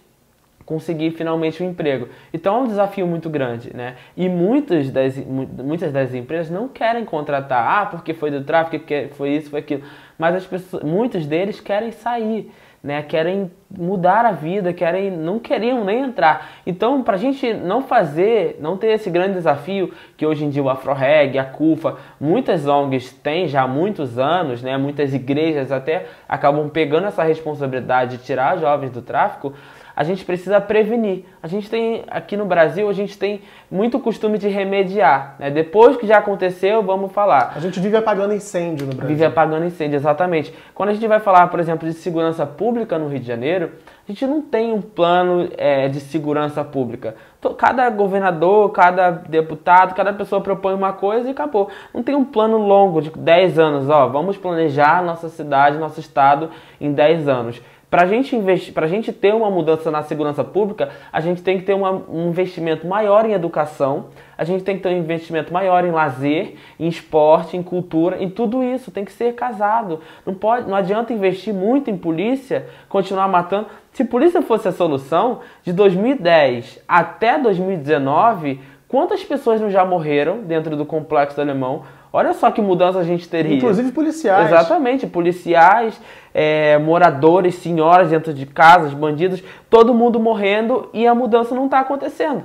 conseguir 0.65 1.11
finalmente 1.11 1.61
um 1.61 1.69
emprego. 1.69 2.07
Então 2.33 2.55
é 2.55 2.59
um 2.61 2.67
desafio 2.67 3.05
muito 3.05 3.29
grande, 3.29 3.75
né? 3.75 3.97
E 4.15 4.29
muitas 4.29 4.89
das, 4.89 5.17
muitas 5.17 5.91
das 5.91 6.13
empresas 6.13 6.49
não 6.49 6.69
querem 6.69 7.03
contratar, 7.03 7.81
ah, 7.81 7.85
porque 7.87 8.13
foi 8.13 8.31
do 8.31 8.41
tráfico, 8.45 8.79
porque 8.79 9.09
foi 9.17 9.31
isso, 9.31 9.49
foi 9.49 9.59
aquilo. 9.59 9.83
Mas 10.17 10.35
as 10.35 10.45
pessoas, 10.45 10.81
muitos 10.81 11.25
deles 11.25 11.59
querem 11.59 11.91
sair, 11.91 12.49
né? 12.83 13.03
Querem 13.03 13.51
mudar 13.69 14.25
a 14.25 14.31
vida, 14.31 14.73
querem, 14.73 15.11
não 15.11 15.39
queriam 15.39 15.85
nem 15.85 16.03
entrar. 16.03 16.51
Então, 16.65 17.03
para 17.03 17.15
a 17.15 17.19
gente 17.19 17.53
não 17.53 17.81
fazer, 17.83 18.57
não 18.59 18.75
ter 18.75 18.87
esse 18.87 19.09
grande 19.09 19.33
desafio 19.33 19.93
que 20.17 20.25
hoje 20.25 20.43
em 20.43 20.49
dia 20.49 20.63
o 20.63 20.69
AfroReg, 20.69 21.37
a 21.37 21.45
CUFA, 21.45 21.97
muitas 22.19 22.67
ONGs 22.67 23.13
têm 23.13 23.47
já 23.47 23.61
há 23.63 23.67
muitos 23.67 24.17
anos, 24.17 24.63
né? 24.63 24.77
Muitas 24.77 25.13
igrejas 25.13 25.71
até 25.71 26.07
acabam 26.27 26.69
pegando 26.69 27.07
essa 27.07 27.23
responsabilidade 27.23 28.17
de 28.17 28.23
tirar 28.23 28.57
jovens 28.57 28.91
do 28.91 29.01
tráfico 29.01 29.53
a 29.95 30.03
gente 30.03 30.23
precisa 30.25 30.59
prevenir. 30.59 31.25
A 31.41 31.47
gente 31.47 31.69
tem, 31.69 32.03
aqui 32.09 32.37
no 32.37 32.45
Brasil, 32.45 32.89
a 32.89 32.93
gente 32.93 33.17
tem 33.17 33.41
muito 33.69 33.99
costume 33.99 34.37
de 34.37 34.47
remediar. 34.47 35.35
Né? 35.39 35.49
Depois 35.49 35.97
que 35.97 36.07
já 36.07 36.17
aconteceu, 36.17 36.81
vamos 36.81 37.11
falar. 37.11 37.53
A 37.55 37.59
gente 37.59 37.79
vive 37.79 37.97
apagando 37.97 38.33
incêndio 38.33 38.87
no 38.87 38.93
Brasil. 38.93 39.15
Vive 39.15 39.25
apagando 39.25 39.65
incêndio, 39.65 39.95
exatamente. 39.95 40.53
Quando 40.73 40.89
a 40.89 40.93
gente 40.93 41.07
vai 41.07 41.19
falar, 41.19 41.47
por 41.47 41.59
exemplo, 41.59 41.87
de 41.87 41.93
segurança 41.93 42.45
pública 42.45 42.97
no 42.97 43.07
Rio 43.07 43.19
de 43.19 43.27
Janeiro, 43.27 43.71
a 44.07 44.11
gente 44.11 44.25
não 44.25 44.41
tem 44.41 44.73
um 44.73 44.81
plano 44.81 45.49
é, 45.57 45.87
de 45.87 45.99
segurança 45.99 46.63
pública. 46.63 47.15
Cada 47.57 47.89
governador, 47.89 48.69
cada 48.71 49.09
deputado, 49.09 49.95
cada 49.95 50.11
pessoa 50.13 50.41
propõe 50.41 50.73
uma 50.73 50.93
coisa 50.93 51.27
e 51.27 51.31
acabou. 51.31 51.69
Não 51.93 52.03
tem 52.03 52.15
um 52.15 52.25
plano 52.25 52.57
longo 52.57 53.01
de 53.01 53.09
10 53.09 53.57
anos, 53.57 53.89
ó, 53.89 54.07
vamos 54.07 54.37
planejar 54.37 55.03
nossa 55.03 55.29
cidade, 55.29 55.77
nosso 55.77 55.99
estado 55.99 56.49
em 56.79 56.91
10 56.91 57.27
anos. 57.27 57.61
Para 57.91 58.05
gente 58.05 58.33
investir, 58.37 58.73
para 58.73 58.87
gente 58.87 59.11
ter 59.11 59.35
uma 59.35 59.51
mudança 59.51 59.91
na 59.91 60.01
segurança 60.01 60.45
pública, 60.45 60.91
a 61.11 61.19
gente 61.19 61.43
tem 61.43 61.59
que 61.59 61.65
ter 61.65 61.73
uma, 61.73 61.91
um 61.91 62.29
investimento 62.29 62.87
maior 62.87 63.25
em 63.25 63.33
educação, 63.33 64.05
a 64.37 64.45
gente 64.45 64.63
tem 64.63 64.77
que 64.77 64.83
ter 64.83 64.87
um 64.87 64.97
investimento 64.97 65.51
maior 65.51 65.83
em 65.83 65.91
lazer, 65.91 66.55
em 66.79 66.87
esporte, 66.87 67.57
em 67.57 67.61
cultura, 67.61 68.23
em 68.23 68.29
tudo 68.29 68.63
isso 68.63 68.91
tem 68.91 69.03
que 69.03 69.11
ser 69.11 69.35
casado. 69.35 69.99
Não 70.25 70.33
pode, 70.33 70.69
não 70.69 70.75
adianta 70.77 71.11
investir 71.11 71.53
muito 71.53 71.89
em 71.91 71.97
polícia, 71.97 72.65
continuar 72.87 73.27
matando. 73.27 73.67
Se 73.91 74.05
polícia 74.05 74.41
fosse 74.41 74.69
a 74.69 74.71
solução, 74.71 75.41
de 75.61 75.73
2010 75.73 76.79
até 76.87 77.37
2019, 77.37 78.61
quantas 78.87 79.21
pessoas 79.21 79.59
não 79.59 79.69
já 79.69 79.83
morreram 79.83 80.43
dentro 80.43 80.77
do 80.77 80.85
complexo 80.85 81.41
alemão 81.41 81.83
Olha 82.13 82.33
só 82.33 82.51
que 82.51 82.61
mudança 82.61 82.99
a 82.99 83.03
gente 83.03 83.27
teria. 83.29 83.55
Inclusive 83.55 83.91
policiais. 83.91 84.47
Exatamente, 84.47 85.07
policiais, 85.07 85.99
é, 86.33 86.77
moradores, 86.77 87.55
senhoras 87.55 88.09
dentro 88.09 88.33
de 88.33 88.45
casas, 88.45 88.93
bandidos, 88.93 89.41
todo 89.69 89.93
mundo 89.93 90.19
morrendo 90.19 90.89
e 90.93 91.07
a 91.07 91.15
mudança 91.15 91.55
não 91.55 91.65
está 91.65 91.79
acontecendo. 91.79 92.43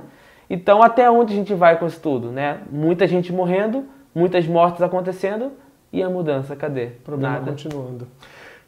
Então, 0.49 0.81
até 0.81 1.11
onde 1.11 1.33
a 1.33 1.35
gente 1.35 1.53
vai 1.53 1.77
com 1.77 1.85
isso 1.85 1.99
tudo, 1.99 2.31
né? 2.31 2.59
Muita 2.71 3.05
gente 3.05 3.33
morrendo, 3.33 3.83
muitas 4.15 4.47
mortes 4.47 4.81
acontecendo 4.81 5.51
e 5.91 6.01
a 6.01 6.09
mudança, 6.09 6.55
cadê? 6.55 6.87
Problema 7.03 7.33
Nada. 7.33 7.51
continuando. 7.51 8.07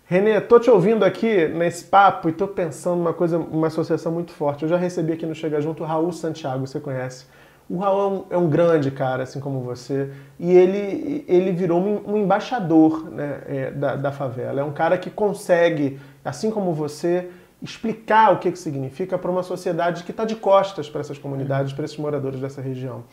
Renê, 0.05 0.41
tô 0.41 0.59
te 0.59 0.69
ouvindo 0.69 1.05
aqui 1.05 1.47
nesse 1.47 1.85
papo 1.85 2.27
e 2.27 2.31
tô 2.31 2.47
pensando 2.47 2.99
uma 2.99 3.13
coisa, 3.13 3.37
uma 3.37 3.67
associação 3.67 4.11
muito 4.11 4.31
forte. 4.31 4.63
Eu 4.63 4.69
já 4.69 4.75
recebi 4.75 5.13
aqui 5.13 5.25
no 5.25 5.35
Chega 5.35 5.61
Junto 5.61 5.83
o 5.83 5.85
Raul 5.85 6.11
Santiago, 6.11 6.65
você 6.65 6.79
conhece? 6.79 7.25
O 7.69 7.77
Raul 7.77 7.99
é 7.99 8.07
um, 8.07 8.25
é 8.31 8.37
um, 8.45 8.49
grande 8.49 8.89
cara, 8.89 9.23
assim 9.23 9.39
como 9.39 9.61
você, 9.61 10.09
e 10.39 10.51
ele, 10.51 11.23
ele 11.27 11.51
virou 11.51 11.79
um, 11.79 12.17
embaixador 12.17 13.11
né, 13.11 13.41
é, 13.45 13.71
da, 13.71 13.95
da 13.95 14.11
favela. 14.11 14.61
É 14.61 14.63
um 14.63 14.71
cara 14.71 14.97
que 14.97 15.09
consegue, 15.09 15.99
assim 16.25 16.49
como 16.49 16.73
você, 16.73 17.29
explicar 17.61 18.33
o 18.33 18.39
que, 18.39 18.51
que 18.51 18.57
significa 18.57 19.17
para 19.17 19.29
uma 19.29 19.43
sociedade 19.43 20.03
que 20.03 20.11
está 20.11 20.25
de 20.25 20.35
costas 20.35 20.89
para 20.89 21.01
essas 21.01 21.17
comunidades, 21.17 21.73
para 21.73 21.85
esses 21.85 21.97
moradores 21.97 22.39
dessa 22.39 22.61
região, 22.61 23.03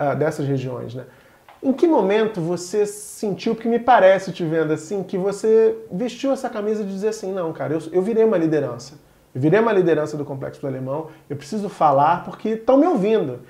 uh, 0.00 0.16
dessas 0.16 0.46
regiões, 0.46 0.94
né? 0.94 1.04
Em 1.60 1.72
que 1.72 1.88
momento 1.88 2.40
você 2.40 2.86
sentiu, 2.86 3.54
porque 3.54 3.68
me 3.68 3.80
parece 3.80 4.30
te 4.32 4.44
vendo 4.44 4.72
assim, 4.72 5.02
que 5.02 5.18
você 5.18 5.76
vestiu 5.90 6.30
essa 6.30 6.48
camisa 6.48 6.84
de 6.84 6.90
dizer 6.90 7.08
assim, 7.08 7.32
não, 7.32 7.52
cara, 7.52 7.74
eu, 7.74 7.82
eu 7.90 8.00
virei 8.00 8.22
uma 8.22 8.38
liderança. 8.38 8.94
Eu 9.34 9.40
virei 9.40 9.58
uma 9.58 9.72
liderança 9.72 10.16
do 10.16 10.24
Complexo 10.24 10.60
do 10.60 10.68
Alemão, 10.68 11.08
eu 11.28 11.36
preciso 11.36 11.68
falar 11.68 12.24
porque 12.24 12.50
estão 12.50 12.76
me 12.76 12.86
ouvindo. 12.86 13.40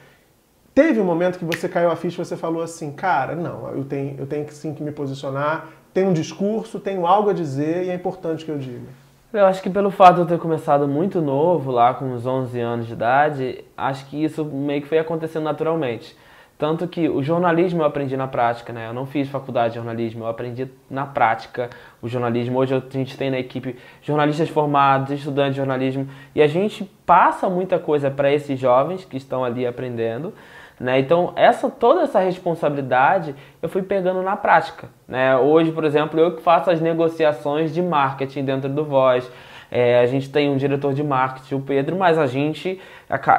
Teve 0.78 1.00
um 1.00 1.04
momento 1.04 1.40
que 1.40 1.44
você 1.44 1.68
caiu 1.68 1.90
a 1.90 1.96
ficha 1.96 2.22
e 2.22 2.24
você 2.24 2.36
falou 2.36 2.62
assim, 2.62 2.92
cara, 2.92 3.34
não, 3.34 3.68
eu 3.70 3.82
tenho, 3.82 4.14
eu 4.16 4.28
tenho 4.28 4.48
sim 4.52 4.72
que 4.72 4.80
me 4.80 4.92
posicionar, 4.92 5.66
tenho 5.92 6.10
um 6.10 6.12
discurso, 6.12 6.78
tenho 6.78 7.04
algo 7.04 7.30
a 7.30 7.32
dizer 7.32 7.86
e 7.86 7.90
é 7.90 7.94
importante 7.94 8.44
que 8.44 8.50
eu 8.52 8.56
diga. 8.56 8.86
Eu 9.32 9.44
acho 9.46 9.60
que 9.60 9.68
pelo 9.68 9.90
fato 9.90 10.14
de 10.14 10.20
eu 10.20 10.26
ter 10.26 10.38
começado 10.38 10.86
muito 10.86 11.20
novo, 11.20 11.72
lá 11.72 11.94
com 11.94 12.04
uns 12.04 12.24
11 12.24 12.60
anos 12.60 12.86
de 12.86 12.92
idade, 12.92 13.64
acho 13.76 14.06
que 14.06 14.22
isso 14.22 14.44
meio 14.44 14.80
que 14.80 14.86
foi 14.86 15.00
acontecendo 15.00 15.42
naturalmente. 15.42 16.16
Tanto 16.56 16.86
que 16.86 17.08
o 17.08 17.24
jornalismo 17.24 17.82
eu 17.82 17.86
aprendi 17.86 18.16
na 18.16 18.28
prática, 18.28 18.72
né? 18.72 18.86
Eu 18.88 18.92
não 18.92 19.04
fiz 19.04 19.28
faculdade 19.28 19.70
de 19.70 19.80
jornalismo, 19.80 20.24
eu 20.24 20.28
aprendi 20.28 20.68
na 20.88 21.06
prática 21.06 21.70
o 22.00 22.06
jornalismo. 22.06 22.56
Hoje 22.56 22.76
a 22.76 22.82
gente 22.92 23.16
tem 23.16 23.32
na 23.32 23.38
equipe 23.40 23.74
jornalistas 24.00 24.48
formados, 24.48 25.10
estudantes 25.10 25.54
de 25.54 25.56
jornalismo, 25.56 26.08
e 26.36 26.40
a 26.40 26.46
gente 26.46 26.84
passa 27.04 27.50
muita 27.50 27.80
coisa 27.80 28.12
para 28.12 28.32
esses 28.32 28.56
jovens 28.60 29.04
que 29.04 29.16
estão 29.16 29.44
ali 29.44 29.66
aprendendo. 29.66 30.32
Né? 30.78 31.00
Então, 31.00 31.32
essa, 31.34 31.68
toda 31.68 32.02
essa 32.02 32.20
responsabilidade 32.20 33.34
eu 33.60 33.68
fui 33.68 33.82
pegando 33.82 34.22
na 34.22 34.36
prática. 34.36 34.88
Né? 35.06 35.36
Hoje, 35.36 35.72
por 35.72 35.84
exemplo, 35.84 36.18
eu 36.20 36.36
que 36.36 36.42
faço 36.42 36.70
as 36.70 36.80
negociações 36.80 37.74
de 37.74 37.82
marketing 37.82 38.44
dentro 38.44 38.68
do 38.68 38.84
Voz. 38.84 39.28
É, 39.70 40.00
a 40.00 40.06
gente 40.06 40.30
tem 40.30 40.48
um 40.48 40.56
diretor 40.56 40.94
de 40.94 41.02
marketing, 41.02 41.56
o 41.56 41.60
Pedro, 41.60 41.96
mas 41.96 42.16
a 42.16 42.26
gente, 42.26 42.80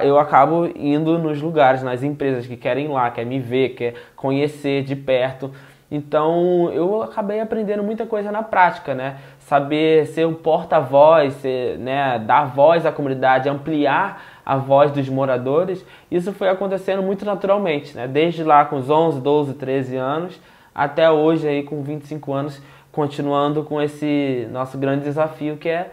eu 0.01 0.19
acabo 0.19 0.69
indo 0.75 1.17
nos 1.17 1.41
lugares, 1.41 1.81
nas 1.81 2.03
empresas 2.03 2.45
que 2.45 2.55
querem 2.55 2.85
ir 2.85 2.89
lá, 2.89 3.09
quer 3.09 3.25
me 3.25 3.39
ver, 3.39 3.69
quer 3.69 3.95
conhecer 4.15 4.83
de 4.83 4.95
perto. 4.95 5.51
Então 5.91 6.71
eu 6.71 7.01
acabei 7.01 7.39
aprendendo 7.39 7.81
muita 7.81 8.05
coisa 8.05 8.31
na 8.31 8.43
prática, 8.43 8.93
né? 8.93 9.17
Saber 9.39 10.05
ser 10.05 10.27
um 10.27 10.35
porta-voz, 10.35 11.41
né? 11.79 12.19
dar 12.19 12.45
voz 12.45 12.85
à 12.85 12.91
comunidade, 12.91 13.49
ampliar 13.49 14.21
a 14.49 14.57
voz 14.57 14.89
dos 14.91 15.07
moradores. 15.07 15.85
Isso 16.09 16.33
foi 16.33 16.49
acontecendo 16.49 17.03
muito 17.03 17.23
naturalmente, 17.23 17.95
né? 17.95 18.07
Desde 18.07 18.43
lá 18.43 18.65
com 18.65 18.77
os 18.77 18.89
11, 18.89 19.21
12, 19.21 19.53
13 19.53 19.95
anos 19.95 20.41
até 20.73 21.11
hoje 21.11 21.47
aí 21.47 21.61
com 21.61 21.83
25 21.83 22.33
anos, 22.33 22.59
continuando 22.91 23.63
com 23.63 23.79
esse 23.79 24.47
nosso 24.51 24.75
grande 24.75 25.03
desafio 25.03 25.57
que 25.57 25.69
é 25.69 25.91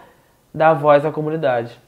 dar 0.54 0.72
voz 0.72 1.04
à 1.04 1.12
comunidade. 1.12 1.78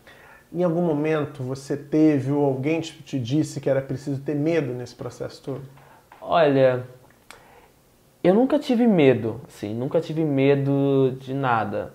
Em 0.52 0.62
algum 0.62 0.82
momento 0.82 1.42
você 1.42 1.74
teve 1.74 2.32
ou 2.32 2.44
alguém 2.44 2.82
te 2.82 3.18
disse 3.18 3.62
que 3.62 3.70
era 3.70 3.80
preciso 3.80 4.20
ter 4.20 4.34
medo 4.34 4.74
nesse 4.74 4.94
processo 4.94 5.42
todo? 5.42 5.62
Olha, 6.20 6.84
eu 8.22 8.34
nunca 8.34 8.58
tive 8.58 8.86
medo, 8.86 9.40
assim, 9.48 9.72
nunca 9.72 10.02
tive 10.02 10.22
medo 10.22 11.16
de 11.18 11.32
nada. 11.32 11.94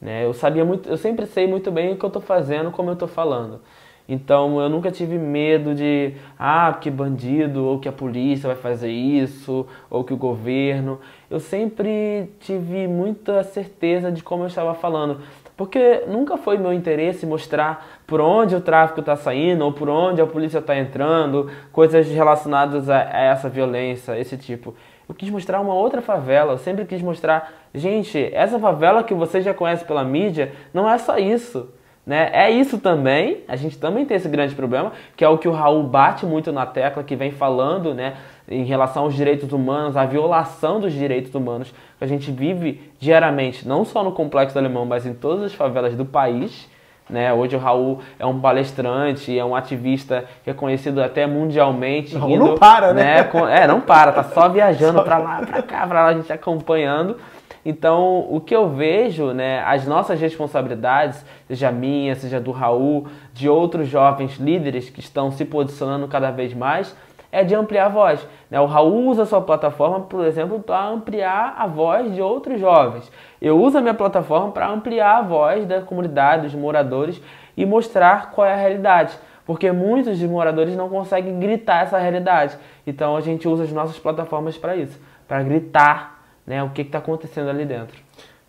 Né? 0.00 0.24
Eu 0.24 0.32
sabia 0.32 0.64
muito, 0.64 0.88
eu 0.88 0.96
sempre 0.96 1.26
sei 1.26 1.48
muito 1.48 1.72
bem 1.72 1.92
o 1.92 1.96
que 1.96 2.04
eu 2.04 2.08
estou 2.08 2.22
fazendo, 2.22 2.70
como 2.70 2.90
eu 2.90 2.94
estou 2.94 3.08
falando. 3.08 3.60
Então 4.06 4.60
eu 4.60 4.68
nunca 4.68 4.90
tive 4.90 5.18
medo 5.18 5.74
de, 5.74 6.14
ah, 6.38 6.76
que 6.78 6.90
bandido, 6.90 7.64
ou 7.64 7.78
que 7.78 7.88
a 7.88 7.92
polícia 7.92 8.48
vai 8.48 8.56
fazer 8.56 8.90
isso, 8.90 9.66
ou 9.88 10.04
que 10.04 10.12
o 10.12 10.16
governo. 10.16 11.00
Eu 11.30 11.40
sempre 11.40 12.30
tive 12.40 12.86
muita 12.86 13.42
certeza 13.42 14.12
de 14.12 14.22
como 14.22 14.42
eu 14.42 14.48
estava 14.48 14.74
falando. 14.74 15.20
Porque 15.56 16.02
nunca 16.08 16.36
foi 16.36 16.58
meu 16.58 16.72
interesse 16.72 17.24
mostrar 17.24 18.02
por 18.06 18.20
onde 18.20 18.56
o 18.56 18.60
tráfico 18.60 19.00
está 19.00 19.16
saindo 19.16 19.64
ou 19.64 19.72
por 19.72 19.88
onde 19.88 20.20
a 20.20 20.26
polícia 20.26 20.58
está 20.58 20.76
entrando, 20.76 21.50
coisas 21.72 22.06
relacionadas 22.08 22.90
a, 22.90 22.98
a 22.98 23.20
essa 23.20 23.48
violência, 23.48 24.18
esse 24.18 24.36
tipo. 24.36 24.74
Eu 25.08 25.14
quis 25.14 25.30
mostrar 25.30 25.60
uma 25.60 25.74
outra 25.74 26.02
favela, 26.02 26.52
eu 26.52 26.58
sempre 26.58 26.84
quis 26.84 27.00
mostrar, 27.00 27.52
gente, 27.72 28.30
essa 28.34 28.58
favela 28.58 29.04
que 29.04 29.14
você 29.14 29.40
já 29.40 29.54
conhece 29.54 29.84
pela 29.84 30.02
mídia 30.02 30.52
não 30.72 30.90
é 30.90 30.98
só 30.98 31.18
isso. 31.18 31.68
Né? 32.06 32.28
É 32.34 32.50
isso 32.50 32.78
também, 32.78 33.38
a 33.48 33.56
gente 33.56 33.78
também 33.78 34.04
tem 34.04 34.16
esse 34.16 34.28
grande 34.28 34.54
problema, 34.54 34.92
que 35.16 35.24
é 35.24 35.28
o 35.28 35.38
que 35.38 35.48
o 35.48 35.52
Raul 35.52 35.82
bate 35.84 36.26
muito 36.26 36.52
na 36.52 36.66
tecla, 36.66 37.02
que 37.02 37.16
vem 37.16 37.30
falando 37.30 37.94
né, 37.94 38.14
em 38.46 38.64
relação 38.64 39.04
aos 39.04 39.14
direitos 39.14 39.50
humanos, 39.52 39.96
a 39.96 40.04
violação 40.04 40.78
dos 40.80 40.92
direitos 40.92 41.34
humanos 41.34 41.72
que 41.98 42.04
a 42.04 42.06
gente 42.06 42.30
vive 42.30 42.92
diariamente, 43.00 43.66
não 43.66 43.86
só 43.86 44.04
no 44.04 44.12
Complexo 44.12 44.54
do 44.54 44.58
Alemão, 44.58 44.84
mas 44.84 45.06
em 45.06 45.14
todas 45.14 45.44
as 45.44 45.54
favelas 45.54 45.96
do 45.96 46.04
país. 46.04 46.68
Né? 47.08 47.32
Hoje 47.32 47.54
o 47.54 47.58
Raul 47.58 48.00
é 48.18 48.24
um 48.24 48.40
palestrante, 48.40 49.38
é 49.38 49.44
um 49.44 49.54
ativista 49.54 50.24
reconhecido 50.44 51.02
até 51.02 51.26
mundialmente. 51.26 52.16
Raul 52.16 52.30
indo, 52.30 52.46
não 52.46 52.54
para, 52.54 52.92
né? 52.92 53.22
né? 53.22 53.62
É, 53.62 53.66
não 53.66 53.80
para, 53.80 54.12
tá 54.12 54.24
só 54.24 54.48
viajando 54.50 55.02
para 55.02 55.18
lá, 55.18 55.42
para 55.42 55.62
cá, 55.62 55.86
para 55.86 56.02
lá, 56.02 56.08
a 56.08 56.14
gente 56.14 56.32
acompanhando. 56.32 57.16
Então, 57.64 58.26
o 58.30 58.40
que 58.40 58.54
eu 58.54 58.68
vejo, 58.68 59.32
né, 59.32 59.62
as 59.64 59.86
nossas 59.86 60.20
responsabilidades, 60.20 61.24
seja 61.48 61.72
minha, 61.72 62.14
seja 62.14 62.38
do 62.38 62.50
Raul, 62.50 63.06
de 63.32 63.48
outros 63.48 63.88
jovens 63.88 64.36
líderes 64.36 64.90
que 64.90 65.00
estão 65.00 65.30
se 65.30 65.44
posicionando 65.44 66.06
cada 66.06 66.30
vez 66.30 66.52
mais, 66.52 66.94
é 67.32 67.42
de 67.42 67.54
ampliar 67.54 67.86
a 67.86 67.88
voz. 67.88 68.28
Né? 68.50 68.60
O 68.60 68.66
Raul 68.66 69.08
usa 69.08 69.22
a 69.24 69.26
sua 69.26 69.40
plataforma, 69.40 70.00
por 70.00 70.24
exemplo, 70.24 70.60
para 70.60 70.86
ampliar 70.86 71.54
a 71.58 71.66
voz 71.66 72.14
de 72.14 72.22
outros 72.22 72.60
jovens. 72.60 73.10
Eu 73.42 73.58
uso 73.60 73.78
a 73.78 73.80
minha 73.80 73.94
plataforma 73.94 74.52
para 74.52 74.68
ampliar 74.68 75.18
a 75.18 75.22
voz 75.22 75.66
da 75.66 75.80
comunidade, 75.80 76.42
dos 76.42 76.54
moradores 76.54 77.20
e 77.56 77.66
mostrar 77.66 78.30
qual 78.30 78.46
é 78.46 78.52
a 78.52 78.56
realidade. 78.56 79.18
Porque 79.44 79.72
muitos 79.72 80.18
dos 80.18 80.30
moradores 80.30 80.76
não 80.76 80.88
conseguem 80.88 81.40
gritar 81.40 81.82
essa 81.82 81.98
realidade. 81.98 82.56
Então 82.86 83.16
a 83.16 83.20
gente 83.20 83.48
usa 83.48 83.64
as 83.64 83.72
nossas 83.72 83.98
plataformas 83.98 84.56
para 84.56 84.76
isso, 84.76 84.98
para 85.26 85.42
gritar 85.42 86.13
né, 86.46 86.62
o 86.62 86.70
que 86.70 86.82
está 86.82 86.98
acontecendo 86.98 87.48
ali 87.48 87.64
dentro. 87.64 87.96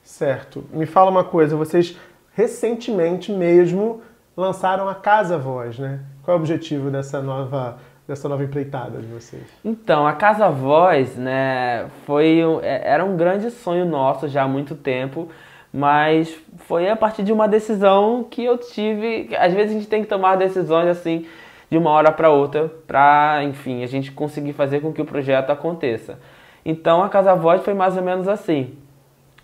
Certo. 0.04 0.64
Me 0.72 0.86
fala 0.86 1.10
uma 1.10 1.24
coisa, 1.24 1.56
vocês 1.56 1.98
recentemente 2.34 3.32
mesmo 3.32 4.02
lançaram 4.36 4.88
a 4.88 4.96
Casa 4.96 5.38
Voz, 5.38 5.80
né? 5.80 6.02
Qual 6.24 6.36
é 6.36 6.38
o 6.38 6.42
objetivo 6.42 6.92
dessa 6.92 7.22
nova 7.22 7.78
dessa 8.08 8.30
nova 8.30 8.44
empreitada 8.44 9.00
de 9.00 9.08
vocês? 9.08 9.44
Então, 9.64 10.06
a 10.06 10.14
Casa 10.14 10.48
Voz, 10.50 11.16
né, 11.16 11.88
foi 12.06 12.40
é, 12.62 12.88
era 12.88 13.04
um 13.04 13.18
grande 13.18 13.50
sonho 13.50 13.86
nosso 13.86 14.28
já 14.28 14.44
há 14.44 14.48
muito 14.48 14.76
tempo, 14.76 15.28
mas 15.74 16.38
foi 16.60 16.88
a 16.88 16.96
partir 16.96 17.24
de 17.24 17.34
uma 17.34 17.48
decisão 17.48 18.24
que 18.30 18.44
eu 18.44 18.58
tive, 18.58 19.36
às 19.36 19.54
vezes 19.54 19.72
a 19.72 19.80
gente 19.80 19.88
tem 19.88 20.04
que 20.04 20.08
tomar 20.08 20.36
decisões 20.36 20.88
assim 20.88 21.26
de 21.70 21.78
uma 21.78 21.90
hora 21.90 22.12
para 22.12 22.30
outra, 22.30 22.72
para, 22.86 23.44
enfim, 23.44 23.84
a 23.84 23.88
gente 23.88 24.12
conseguir 24.12 24.54
fazer 24.54 24.82
com 24.82 24.94
que 24.94 25.02
o 25.02 25.06
projeto 25.06 25.50
aconteça. 25.50 26.20
Então 26.66 27.04
a 27.04 27.10
Casa 27.10 27.36
Voz 27.36 27.64
foi 27.64 27.76
mais 27.76 27.96
ou 27.96 28.02
menos 28.02 28.28
assim. 28.28 28.74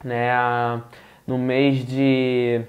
Né? 0.04 0.32
No 1.28 1.38
mês 1.38 1.86
de 1.86 2.62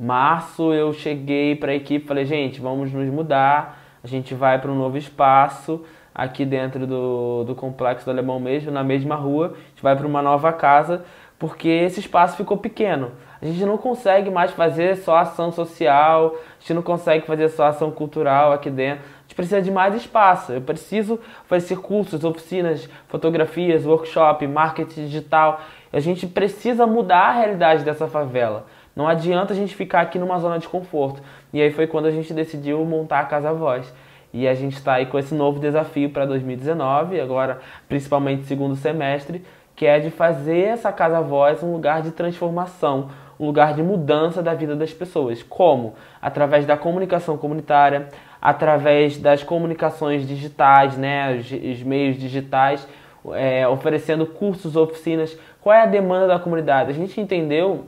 março 0.00 0.72
eu 0.72 0.92
cheguei 0.94 1.54
para 1.54 1.72
a 1.72 1.74
equipe 1.74 2.04
e 2.04 2.08
falei, 2.08 2.24
gente, 2.24 2.60
vamos 2.60 2.90
nos 2.90 3.08
mudar, 3.10 3.78
a 4.02 4.06
gente 4.06 4.34
vai 4.34 4.58
para 4.58 4.72
um 4.72 4.74
novo 4.74 4.96
espaço 4.96 5.84
aqui 6.14 6.46
dentro 6.46 6.86
do, 6.86 7.44
do 7.44 7.54
complexo 7.54 8.06
do 8.06 8.10
Alemão 8.10 8.40
mesmo, 8.40 8.70
na 8.70 8.82
mesma 8.82 9.16
rua, 9.16 9.54
a 9.54 9.68
gente 9.68 9.82
vai 9.82 9.94
para 9.94 10.06
uma 10.06 10.22
nova 10.22 10.52
casa, 10.52 11.04
porque 11.38 11.68
esse 11.68 12.00
espaço 12.00 12.36
ficou 12.36 12.56
pequeno. 12.56 13.12
A 13.42 13.46
gente 13.46 13.66
não 13.66 13.76
consegue 13.76 14.30
mais 14.30 14.52
fazer 14.52 14.96
só 14.96 15.16
ação 15.18 15.52
social, 15.52 16.34
a 16.36 16.60
gente 16.60 16.72
não 16.72 16.82
consegue 16.82 17.26
fazer 17.26 17.48
só 17.50 17.66
ação 17.66 17.90
cultural 17.90 18.52
aqui 18.52 18.70
dentro 18.70 19.04
gente 19.34 19.36
precisa 19.36 19.60
de 19.60 19.70
mais 19.70 19.94
espaço. 19.94 20.52
Eu 20.52 20.60
preciso 20.60 21.18
oferecer 21.44 21.76
cursos, 21.78 22.24
oficinas, 22.24 22.88
fotografias, 23.08 23.84
workshop, 23.84 24.46
marketing 24.46 25.06
digital. 25.06 25.60
A 25.92 25.98
gente 25.98 26.26
precisa 26.26 26.86
mudar 26.86 27.30
a 27.30 27.32
realidade 27.32 27.84
dessa 27.84 28.06
favela. 28.06 28.66
Não 28.94 29.08
adianta 29.08 29.52
a 29.52 29.56
gente 29.56 29.74
ficar 29.74 30.02
aqui 30.02 30.18
numa 30.18 30.38
zona 30.38 30.58
de 30.58 30.68
conforto. 30.68 31.20
E 31.52 31.60
aí 31.60 31.72
foi 31.72 31.88
quando 31.88 32.06
a 32.06 32.12
gente 32.12 32.32
decidiu 32.32 32.84
montar 32.84 33.20
a 33.20 33.24
Casa 33.24 33.52
Voz. 33.52 33.92
E 34.32 34.46
a 34.46 34.54
gente 34.54 34.74
está 34.74 34.94
aí 34.94 35.06
com 35.06 35.18
esse 35.18 35.34
novo 35.34 35.58
desafio 35.58 36.10
para 36.10 36.24
2019, 36.26 37.20
agora 37.20 37.60
principalmente 37.88 38.44
segundo 38.44 38.76
semestre, 38.76 39.44
que 39.76 39.86
é 39.86 39.98
de 39.98 40.10
fazer 40.10 40.60
essa 40.60 40.92
Casa 40.92 41.20
Voz 41.20 41.62
um 41.62 41.72
lugar 41.72 42.02
de 42.02 42.12
transformação, 42.12 43.10
um 43.38 43.46
lugar 43.46 43.74
de 43.74 43.82
mudança 43.82 44.42
da 44.42 44.54
vida 44.54 44.76
das 44.76 44.92
pessoas. 44.92 45.42
Como? 45.42 45.94
Através 46.22 46.66
da 46.66 46.76
comunicação 46.76 47.36
comunitária, 47.36 48.08
através 48.44 49.16
das 49.16 49.42
comunicações 49.42 50.28
digitais, 50.28 50.98
né, 50.98 51.34
os, 51.34 51.50
os 51.50 51.82
meios 51.82 52.18
digitais, 52.18 52.86
é, 53.32 53.66
oferecendo 53.66 54.26
cursos, 54.26 54.76
oficinas. 54.76 55.34
Qual 55.62 55.74
é 55.74 55.80
a 55.80 55.86
demanda 55.86 56.26
da 56.26 56.38
comunidade? 56.38 56.90
A 56.90 56.92
gente 56.92 57.18
entendeu 57.18 57.86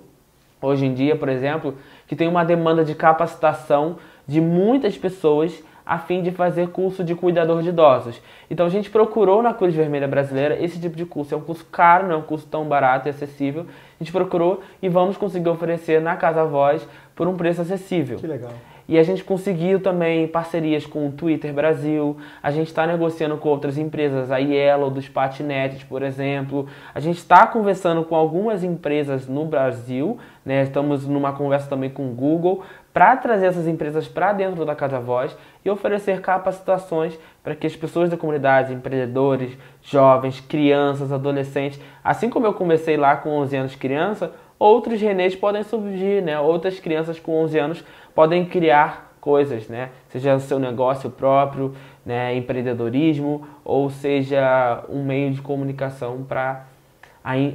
hoje 0.63 0.87
em 0.87 0.95
dia, 0.95 1.15
por 1.15 1.29
exemplo, 1.29 1.77
que 2.07 2.17
tem 2.17 2.27
uma 2.27 2.43
demanda 2.43 2.83
de 2.83 2.95
capacitação 2.95 3.99
de 4.27 4.41
muitas 4.41 4.97
pessoas 4.97 5.63
a 5.85 5.99
fim 5.99 6.23
de 6.23 6.31
fazer 6.31 6.71
curso 6.71 7.05
de 7.05 7.15
cuidador 7.15 7.63
de 7.63 7.69
idosos. 7.69 8.19
Então 8.51 8.65
a 8.65 8.71
gente 8.71 8.89
procurou 8.89 9.43
na 9.43 9.53
Cruz 9.53 9.75
Vermelha 9.75 10.09
Brasileira 10.09 10.57
esse 10.59 10.81
tipo 10.81 10.97
de 10.97 11.05
curso. 11.05 11.35
É 11.35 11.37
um 11.37 11.43
curso 11.43 11.67
caro, 11.67 12.09
não 12.09 12.15
é 12.15 12.17
um 12.17 12.23
curso 12.23 12.47
tão 12.47 12.65
barato 12.65 13.09
e 13.09 13.11
acessível. 13.11 13.67
A 14.01 14.03
gente 14.03 14.11
procurou 14.11 14.63
e 14.81 14.89
vamos 14.89 15.19
conseguir 15.19 15.51
oferecer 15.51 16.01
na 16.01 16.17
Casa 16.17 16.45
Voz 16.47 16.89
por 17.15 17.29
um 17.29 17.37
preço 17.37 17.61
acessível. 17.61 18.17
Que 18.17 18.27
legal. 18.27 18.53
E 18.89 18.99
a 18.99 19.03
gente 19.03 19.25
conseguiu 19.25 19.81
também 19.81 20.29
parcerias 20.29 20.87
com 20.87 21.09
o 21.09 21.13
Twitter 21.13 21.53
Brasil, 21.53 22.17
a 22.41 22.53
gente 22.53 22.69
está 22.69 22.87
negociando 22.87 23.37
com 23.37 23.49
outras 23.49 23.77
empresas, 23.77 24.31
a 24.31 24.39
Yellow 24.39 24.91
dos 24.91 25.09
patinetes, 25.09 25.83
por 25.83 26.03
exemplo. 26.03 26.69
A 26.95 27.01
gente 27.01 27.17
está 27.19 27.47
conversando 27.47 28.05
com 28.05 28.15
algumas 28.15 28.63
empresas 28.63 29.27
no 29.27 29.45
Brasil, 29.45 30.19
né? 30.45 30.63
estamos 30.63 31.07
numa 31.07 31.33
conversa 31.33 31.69
também 31.69 31.91
com 31.91 32.09
o 32.09 32.15
Google, 32.15 32.63
para 32.93 33.17
trazer 33.17 33.47
essas 33.47 33.67
empresas 33.67 34.09
para 34.09 34.33
dentro 34.33 34.65
da 34.65 34.75
Casa 34.75 34.99
Voz 34.99 35.37
e 35.65 35.69
oferecer 35.69 36.21
capacitações 36.21 37.19
para 37.43 37.55
que 37.55 37.67
as 37.67 37.77
pessoas 37.77 38.09
da 38.09 38.17
comunidade, 38.17 38.73
empreendedores, 38.73 39.59
jovens, 39.83 40.41
crianças, 40.41 41.13
adolescentes, 41.13 41.79
assim 42.03 42.31
como 42.31 42.47
eu 42.47 42.55
comecei 42.55 42.97
lá 42.97 43.17
com 43.17 43.31
11 43.31 43.57
anos 43.57 43.75
criança, 43.75 44.33
outros 44.59 45.01
Renês 45.01 45.35
podem 45.35 45.63
surgir, 45.63 46.23
né? 46.23 46.39
outras 46.39 46.81
crianças 46.81 47.19
com 47.19 47.33
11 47.45 47.59
anos 47.59 47.85
podem 48.15 48.45
criar 48.45 49.17
coisas, 49.21 49.69
né? 49.69 49.91
Seja 50.09 50.39
seu 50.39 50.59
negócio 50.59 51.11
próprio, 51.11 51.75
né? 52.05 52.37
empreendedorismo, 52.37 53.47
ou 53.65 53.91
seja 53.91 54.85
um 54.89 55.05
meio 55.05 55.33
de 55.33 55.43
comunicação 55.43 56.23
para 56.23 56.67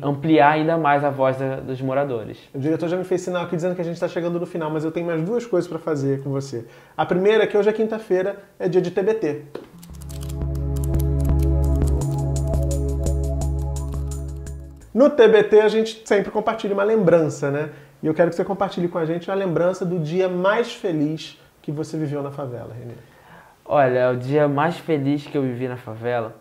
ampliar 0.04 0.52
ainda 0.52 0.78
mais 0.78 1.04
a 1.04 1.10
voz 1.10 1.38
dos 1.66 1.82
moradores. 1.82 2.38
O 2.54 2.60
diretor 2.60 2.90
já 2.90 2.98
me 2.98 3.06
fez 3.06 3.22
sinal 3.22 3.44
aqui 3.44 3.56
dizendo 3.56 3.74
que 3.74 3.82
a 3.82 3.86
gente 3.86 3.94
está 3.94 4.08
chegando 4.08 4.38
no 4.38 4.46
final, 4.46 4.70
mas 4.70 4.84
eu 4.84 4.92
tenho 4.92 5.06
mais 5.06 5.22
duas 5.24 5.46
coisas 5.46 5.70
para 5.70 5.80
fazer 5.80 6.22
com 6.22 6.30
você. 6.30 6.66
A 6.98 7.06
primeira 7.06 7.46
é 7.46 7.48
que 7.48 7.58
hoje 7.58 7.70
é 7.70 7.74
quinta-feira, 7.74 8.44
é 8.60 8.68
dia 8.68 8.82
de 8.82 8.92
TBT. 8.92 9.44
No 14.94 15.10
TBT 15.10 15.62
a 15.62 15.70
gente 15.70 16.02
sempre 16.06 16.32
compartilha 16.32 16.74
uma 16.74 16.84
lembrança, 16.84 17.50
né? 17.50 17.70
E 18.04 18.08
eu 18.08 18.14
quero 18.14 18.30
que 18.30 18.36
você 18.36 18.44
compartilhe 18.44 18.88
com 18.88 18.98
a 18.98 19.06
gente 19.06 19.32
a 19.32 19.34
lembrança 19.34 19.86
do 19.86 20.00
dia 20.00 20.28
mais 20.28 20.74
feliz 20.74 21.40
que 21.62 21.72
você 21.72 21.98
viveu 21.98 22.22
na 22.22 22.32
favela, 22.32 22.74
Renê. 22.78 22.96
Olha, 23.64 24.12
o 24.12 24.18
dia 24.18 24.48
mais 24.48 24.78
feliz 24.78 25.26
que 25.26 25.38
eu 25.38 25.44
vivi 25.44 25.68
na 25.68 25.78
favela, 25.78 26.36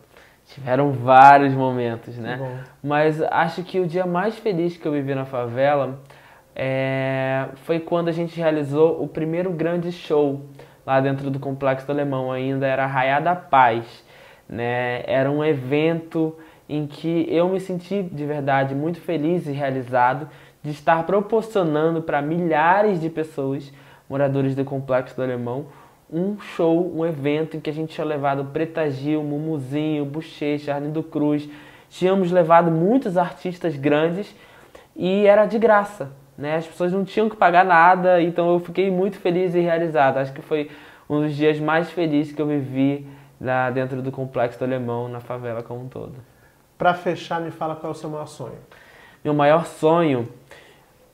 tiveram 0.47 0.91
vários 0.91 1.53
momentos, 1.55 2.17
né? 2.17 2.65
Mas 2.83 3.23
acho 3.23 3.63
que 3.63 3.79
o 3.79 3.87
dia 3.87 4.05
mais 4.05 4.37
feliz 4.37 4.77
que 4.77 4.89
eu 4.89 4.93
vivi 4.93 5.15
na 5.15 5.25
favela 5.25 6.01
é... 6.57 7.47
foi 7.57 7.79
quando 7.79 8.09
a 8.09 8.13
gente 8.13 8.37
realizou 8.37 9.01
o 9.01 9.07
primeiro 9.07 9.51
grande 9.53 9.93
show 9.93 10.45
lá 10.85 11.01
dentro 11.01 11.31
do 11.31 11.39
Complexo 11.39 11.87
do 11.87 11.93
Alemão, 11.93 12.33
ainda 12.33 12.67
era 12.67 12.85
Raia 12.87 13.21
da 13.21 13.37
Paz, 13.37 13.85
né? 14.49 15.05
Era 15.07 15.31
um 15.31 15.45
evento 15.45 16.37
em 16.71 16.87
que 16.87 17.27
eu 17.29 17.49
me 17.49 17.59
senti 17.59 18.01
de 18.01 18.25
verdade 18.25 18.77
muito 18.77 19.01
feliz 19.01 19.49
e 19.49 19.51
realizado 19.51 20.29
de 20.63 20.71
estar 20.71 21.03
proporcionando 21.03 22.01
para 22.01 22.23
milhares 22.23 23.01
de 23.01 23.11
pessoas, 23.11 23.73
moradores 24.09 24.55
do 24.55 24.65
Complexo 24.65 25.17
do 25.17 25.23
Alemão, 25.23 25.67
um 26.13 26.39
show, 26.39 26.97
um 26.97 27.05
evento 27.05 27.57
em 27.57 27.61
que 27.61 27.69
a 27.69 27.73
gente 27.73 27.93
tinha 27.93 28.07
levado 28.07 28.45
Preta 28.45 28.89
Gil, 28.89 29.21
Mumuzinho, 29.25 30.05
Bochecha, 30.05 30.73
Arlindo 30.73 31.03
Cruz, 31.03 31.49
tínhamos 31.89 32.31
levado 32.31 32.71
muitos 32.71 33.17
artistas 33.17 33.75
grandes 33.75 34.33
e 34.95 35.27
era 35.27 35.47
de 35.47 35.59
graça, 35.59 36.13
né? 36.39 36.55
As 36.55 36.69
pessoas 36.69 36.93
não 36.93 37.05
tinham 37.05 37.29
que 37.29 37.35
pagar 37.35 37.65
nada, 37.65 38.23
então 38.23 38.53
eu 38.53 38.61
fiquei 38.61 38.93
muito 38.93 39.19
feliz 39.19 39.57
e 39.57 39.61
realizado. 39.61 40.19
Acho 40.19 40.33
que 40.33 40.43
foi 40.43 40.71
um 41.09 41.21
dos 41.21 41.35
dias 41.35 41.59
mais 41.59 41.91
felizes 41.91 42.33
que 42.33 42.41
eu 42.41 42.47
vivi 42.47 43.09
lá 43.41 43.71
dentro 43.71 44.01
do 44.01 44.13
Complexo 44.13 44.57
do 44.57 44.65
Alemão, 44.65 45.09
na 45.09 45.19
favela 45.19 45.65
como 45.65 45.81
um 45.81 45.89
todo. 45.89 46.15
Para 46.81 46.95
fechar, 46.95 47.43
me 47.43 47.51
fala 47.51 47.77
qual 47.77 47.93
é 47.93 47.95
o 47.95 47.99
seu 47.99 48.09
maior 48.09 48.27
sonho. 48.27 48.57
Meu 49.23 49.35
maior 49.35 49.67
sonho 49.67 50.27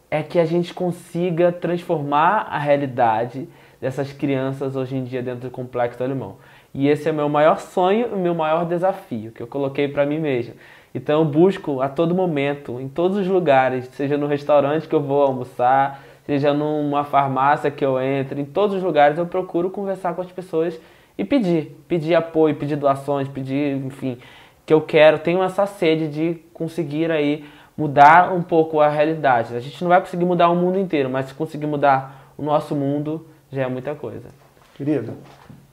é 0.08 0.22
que 0.22 0.38
a 0.38 0.44
gente 0.44 0.72
consiga 0.72 1.50
transformar 1.50 2.46
a 2.48 2.56
realidade 2.56 3.48
dessas 3.80 4.12
crianças 4.12 4.76
hoje 4.76 4.94
em 4.94 5.02
dia 5.02 5.20
dentro 5.20 5.40
do 5.40 5.50
complexo 5.50 5.98
do 5.98 6.04
alemão. 6.04 6.36
E 6.72 6.86
esse 6.86 7.08
é 7.08 7.12
meu 7.12 7.28
maior 7.28 7.58
sonho 7.58 8.10
e 8.12 8.16
meu 8.16 8.32
maior 8.32 8.64
desafio 8.64 9.32
que 9.32 9.42
eu 9.42 9.48
coloquei 9.48 9.88
para 9.88 10.06
mim 10.06 10.20
mesmo. 10.20 10.54
Então 10.94 11.22
eu 11.22 11.24
busco 11.24 11.80
a 11.80 11.88
todo 11.88 12.14
momento, 12.14 12.80
em 12.80 12.88
todos 12.88 13.18
os 13.18 13.26
lugares, 13.26 13.86
seja 13.86 14.16
no 14.16 14.28
restaurante 14.28 14.86
que 14.86 14.94
eu 14.94 15.02
vou 15.02 15.20
almoçar, 15.20 16.00
seja 16.26 16.54
numa 16.54 17.02
farmácia 17.02 17.72
que 17.72 17.84
eu 17.84 18.00
entro, 18.00 18.38
em 18.38 18.44
todos 18.44 18.76
os 18.76 18.84
lugares 18.84 19.18
eu 19.18 19.26
procuro 19.26 19.68
conversar 19.68 20.14
com 20.14 20.22
as 20.22 20.30
pessoas 20.30 20.80
e 21.18 21.24
pedir, 21.24 21.76
pedir 21.88 22.14
apoio, 22.14 22.54
pedir 22.54 22.76
doações, 22.76 23.26
pedir, 23.26 23.76
enfim, 23.84 24.16
que 24.66 24.74
eu 24.74 24.80
quero, 24.80 25.20
tenho 25.20 25.42
essa 25.42 25.64
sede 25.64 26.08
de 26.08 26.34
conseguir 26.52 27.10
aí 27.10 27.44
mudar 27.76 28.32
um 28.32 28.42
pouco 28.42 28.80
a 28.80 28.88
realidade. 28.88 29.54
A 29.54 29.60
gente 29.60 29.80
não 29.82 29.88
vai 29.88 30.00
conseguir 30.00 30.24
mudar 30.24 30.48
o 30.48 30.56
mundo 30.56 30.76
inteiro, 30.78 31.08
mas 31.08 31.26
se 31.26 31.34
conseguir 31.34 31.66
mudar 31.66 32.32
o 32.36 32.42
nosso 32.42 32.74
mundo, 32.74 33.26
já 33.50 33.62
é 33.62 33.68
muita 33.68 33.94
coisa. 33.94 34.28
Querido, 34.74 35.12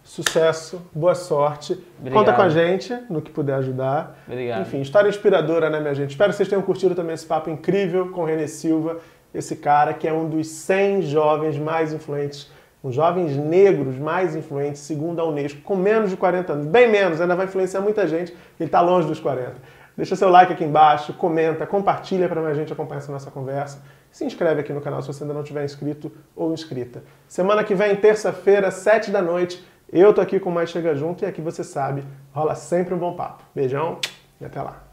sucesso, 0.03 0.81
boa 0.93 1.15
sorte. 1.15 1.73
Obrigado. 1.99 2.19
Conta 2.19 2.33
com 2.33 2.41
a 2.43 2.49
gente 2.49 2.93
no 3.09 3.21
que 3.21 3.31
puder 3.31 3.55
ajudar. 3.55 4.19
Obrigado. 4.27 4.61
Enfim, 4.61 4.81
história 4.81 5.09
inspiradora, 5.09 5.69
né, 5.69 5.79
minha 5.79 5.95
gente? 5.95 6.11
Espero 6.11 6.29
que 6.29 6.37
vocês 6.37 6.47
tenham 6.47 6.61
curtido 6.61 6.93
também 6.93 7.15
esse 7.15 7.25
papo 7.25 7.49
incrível 7.49 8.11
com 8.11 8.21
o 8.21 8.25
René 8.25 8.45
Silva, 8.45 8.99
esse 9.33 9.55
cara 9.55 9.93
que 9.93 10.07
é 10.07 10.13
um 10.13 10.29
dos 10.29 10.47
100 10.47 11.01
jovens 11.03 11.57
mais 11.57 11.91
influentes, 11.93 12.51
os 12.83 12.93
jovens 12.93 13.37
negros 13.37 13.97
mais 13.97 14.35
influentes, 14.35 14.81
segundo 14.81 15.21
a 15.21 15.25
Unesco, 15.25 15.61
com 15.61 15.75
menos 15.75 16.09
de 16.09 16.17
40 16.17 16.51
anos. 16.51 16.65
Bem 16.67 16.91
menos, 16.91 17.21
ainda 17.21 17.35
vai 17.35 17.45
influenciar 17.45 17.79
muita 17.79 18.05
gente, 18.05 18.33
ele 18.59 18.67
está 18.67 18.81
longe 18.81 19.07
dos 19.07 19.21
40. 19.21 19.53
Deixa 19.95 20.15
seu 20.15 20.29
like 20.29 20.51
aqui 20.51 20.65
embaixo, 20.65 21.13
comenta, 21.13 21.65
compartilha 21.65 22.27
para 22.27 22.41
mais 22.41 22.57
gente 22.57 22.73
acompanhar 22.73 22.97
essa 22.97 23.11
nossa 23.11 23.31
conversa. 23.31 23.81
Se 24.11 24.25
inscreve 24.25 24.59
aqui 24.59 24.73
no 24.73 24.81
canal 24.81 25.01
se 25.01 25.07
você 25.07 25.23
ainda 25.23 25.33
não 25.33 25.43
tiver 25.43 25.63
inscrito 25.63 26.11
ou 26.35 26.53
inscrita. 26.53 27.03
Semana 27.27 27.63
que 27.63 27.73
vem, 27.73 27.95
terça-feira, 27.95 28.69
sete 28.69 29.11
da 29.11 29.21
noite, 29.21 29.63
eu 29.91 30.13
tô 30.13 30.19
aqui 30.19 30.39
com 30.39 30.51
Mais 30.51 30.69
Chega 30.69 30.93
Junto 30.93 31.23
e 31.23 31.27
aqui 31.27 31.41
você 31.41 31.63
sabe, 31.63 32.03
rola 32.33 32.53
sempre 32.53 32.93
um 32.93 32.97
bom 32.97 33.15
papo. 33.15 33.43
Beijão 33.55 33.99
e 34.41 34.45
até 34.45 34.61
lá. 34.61 34.92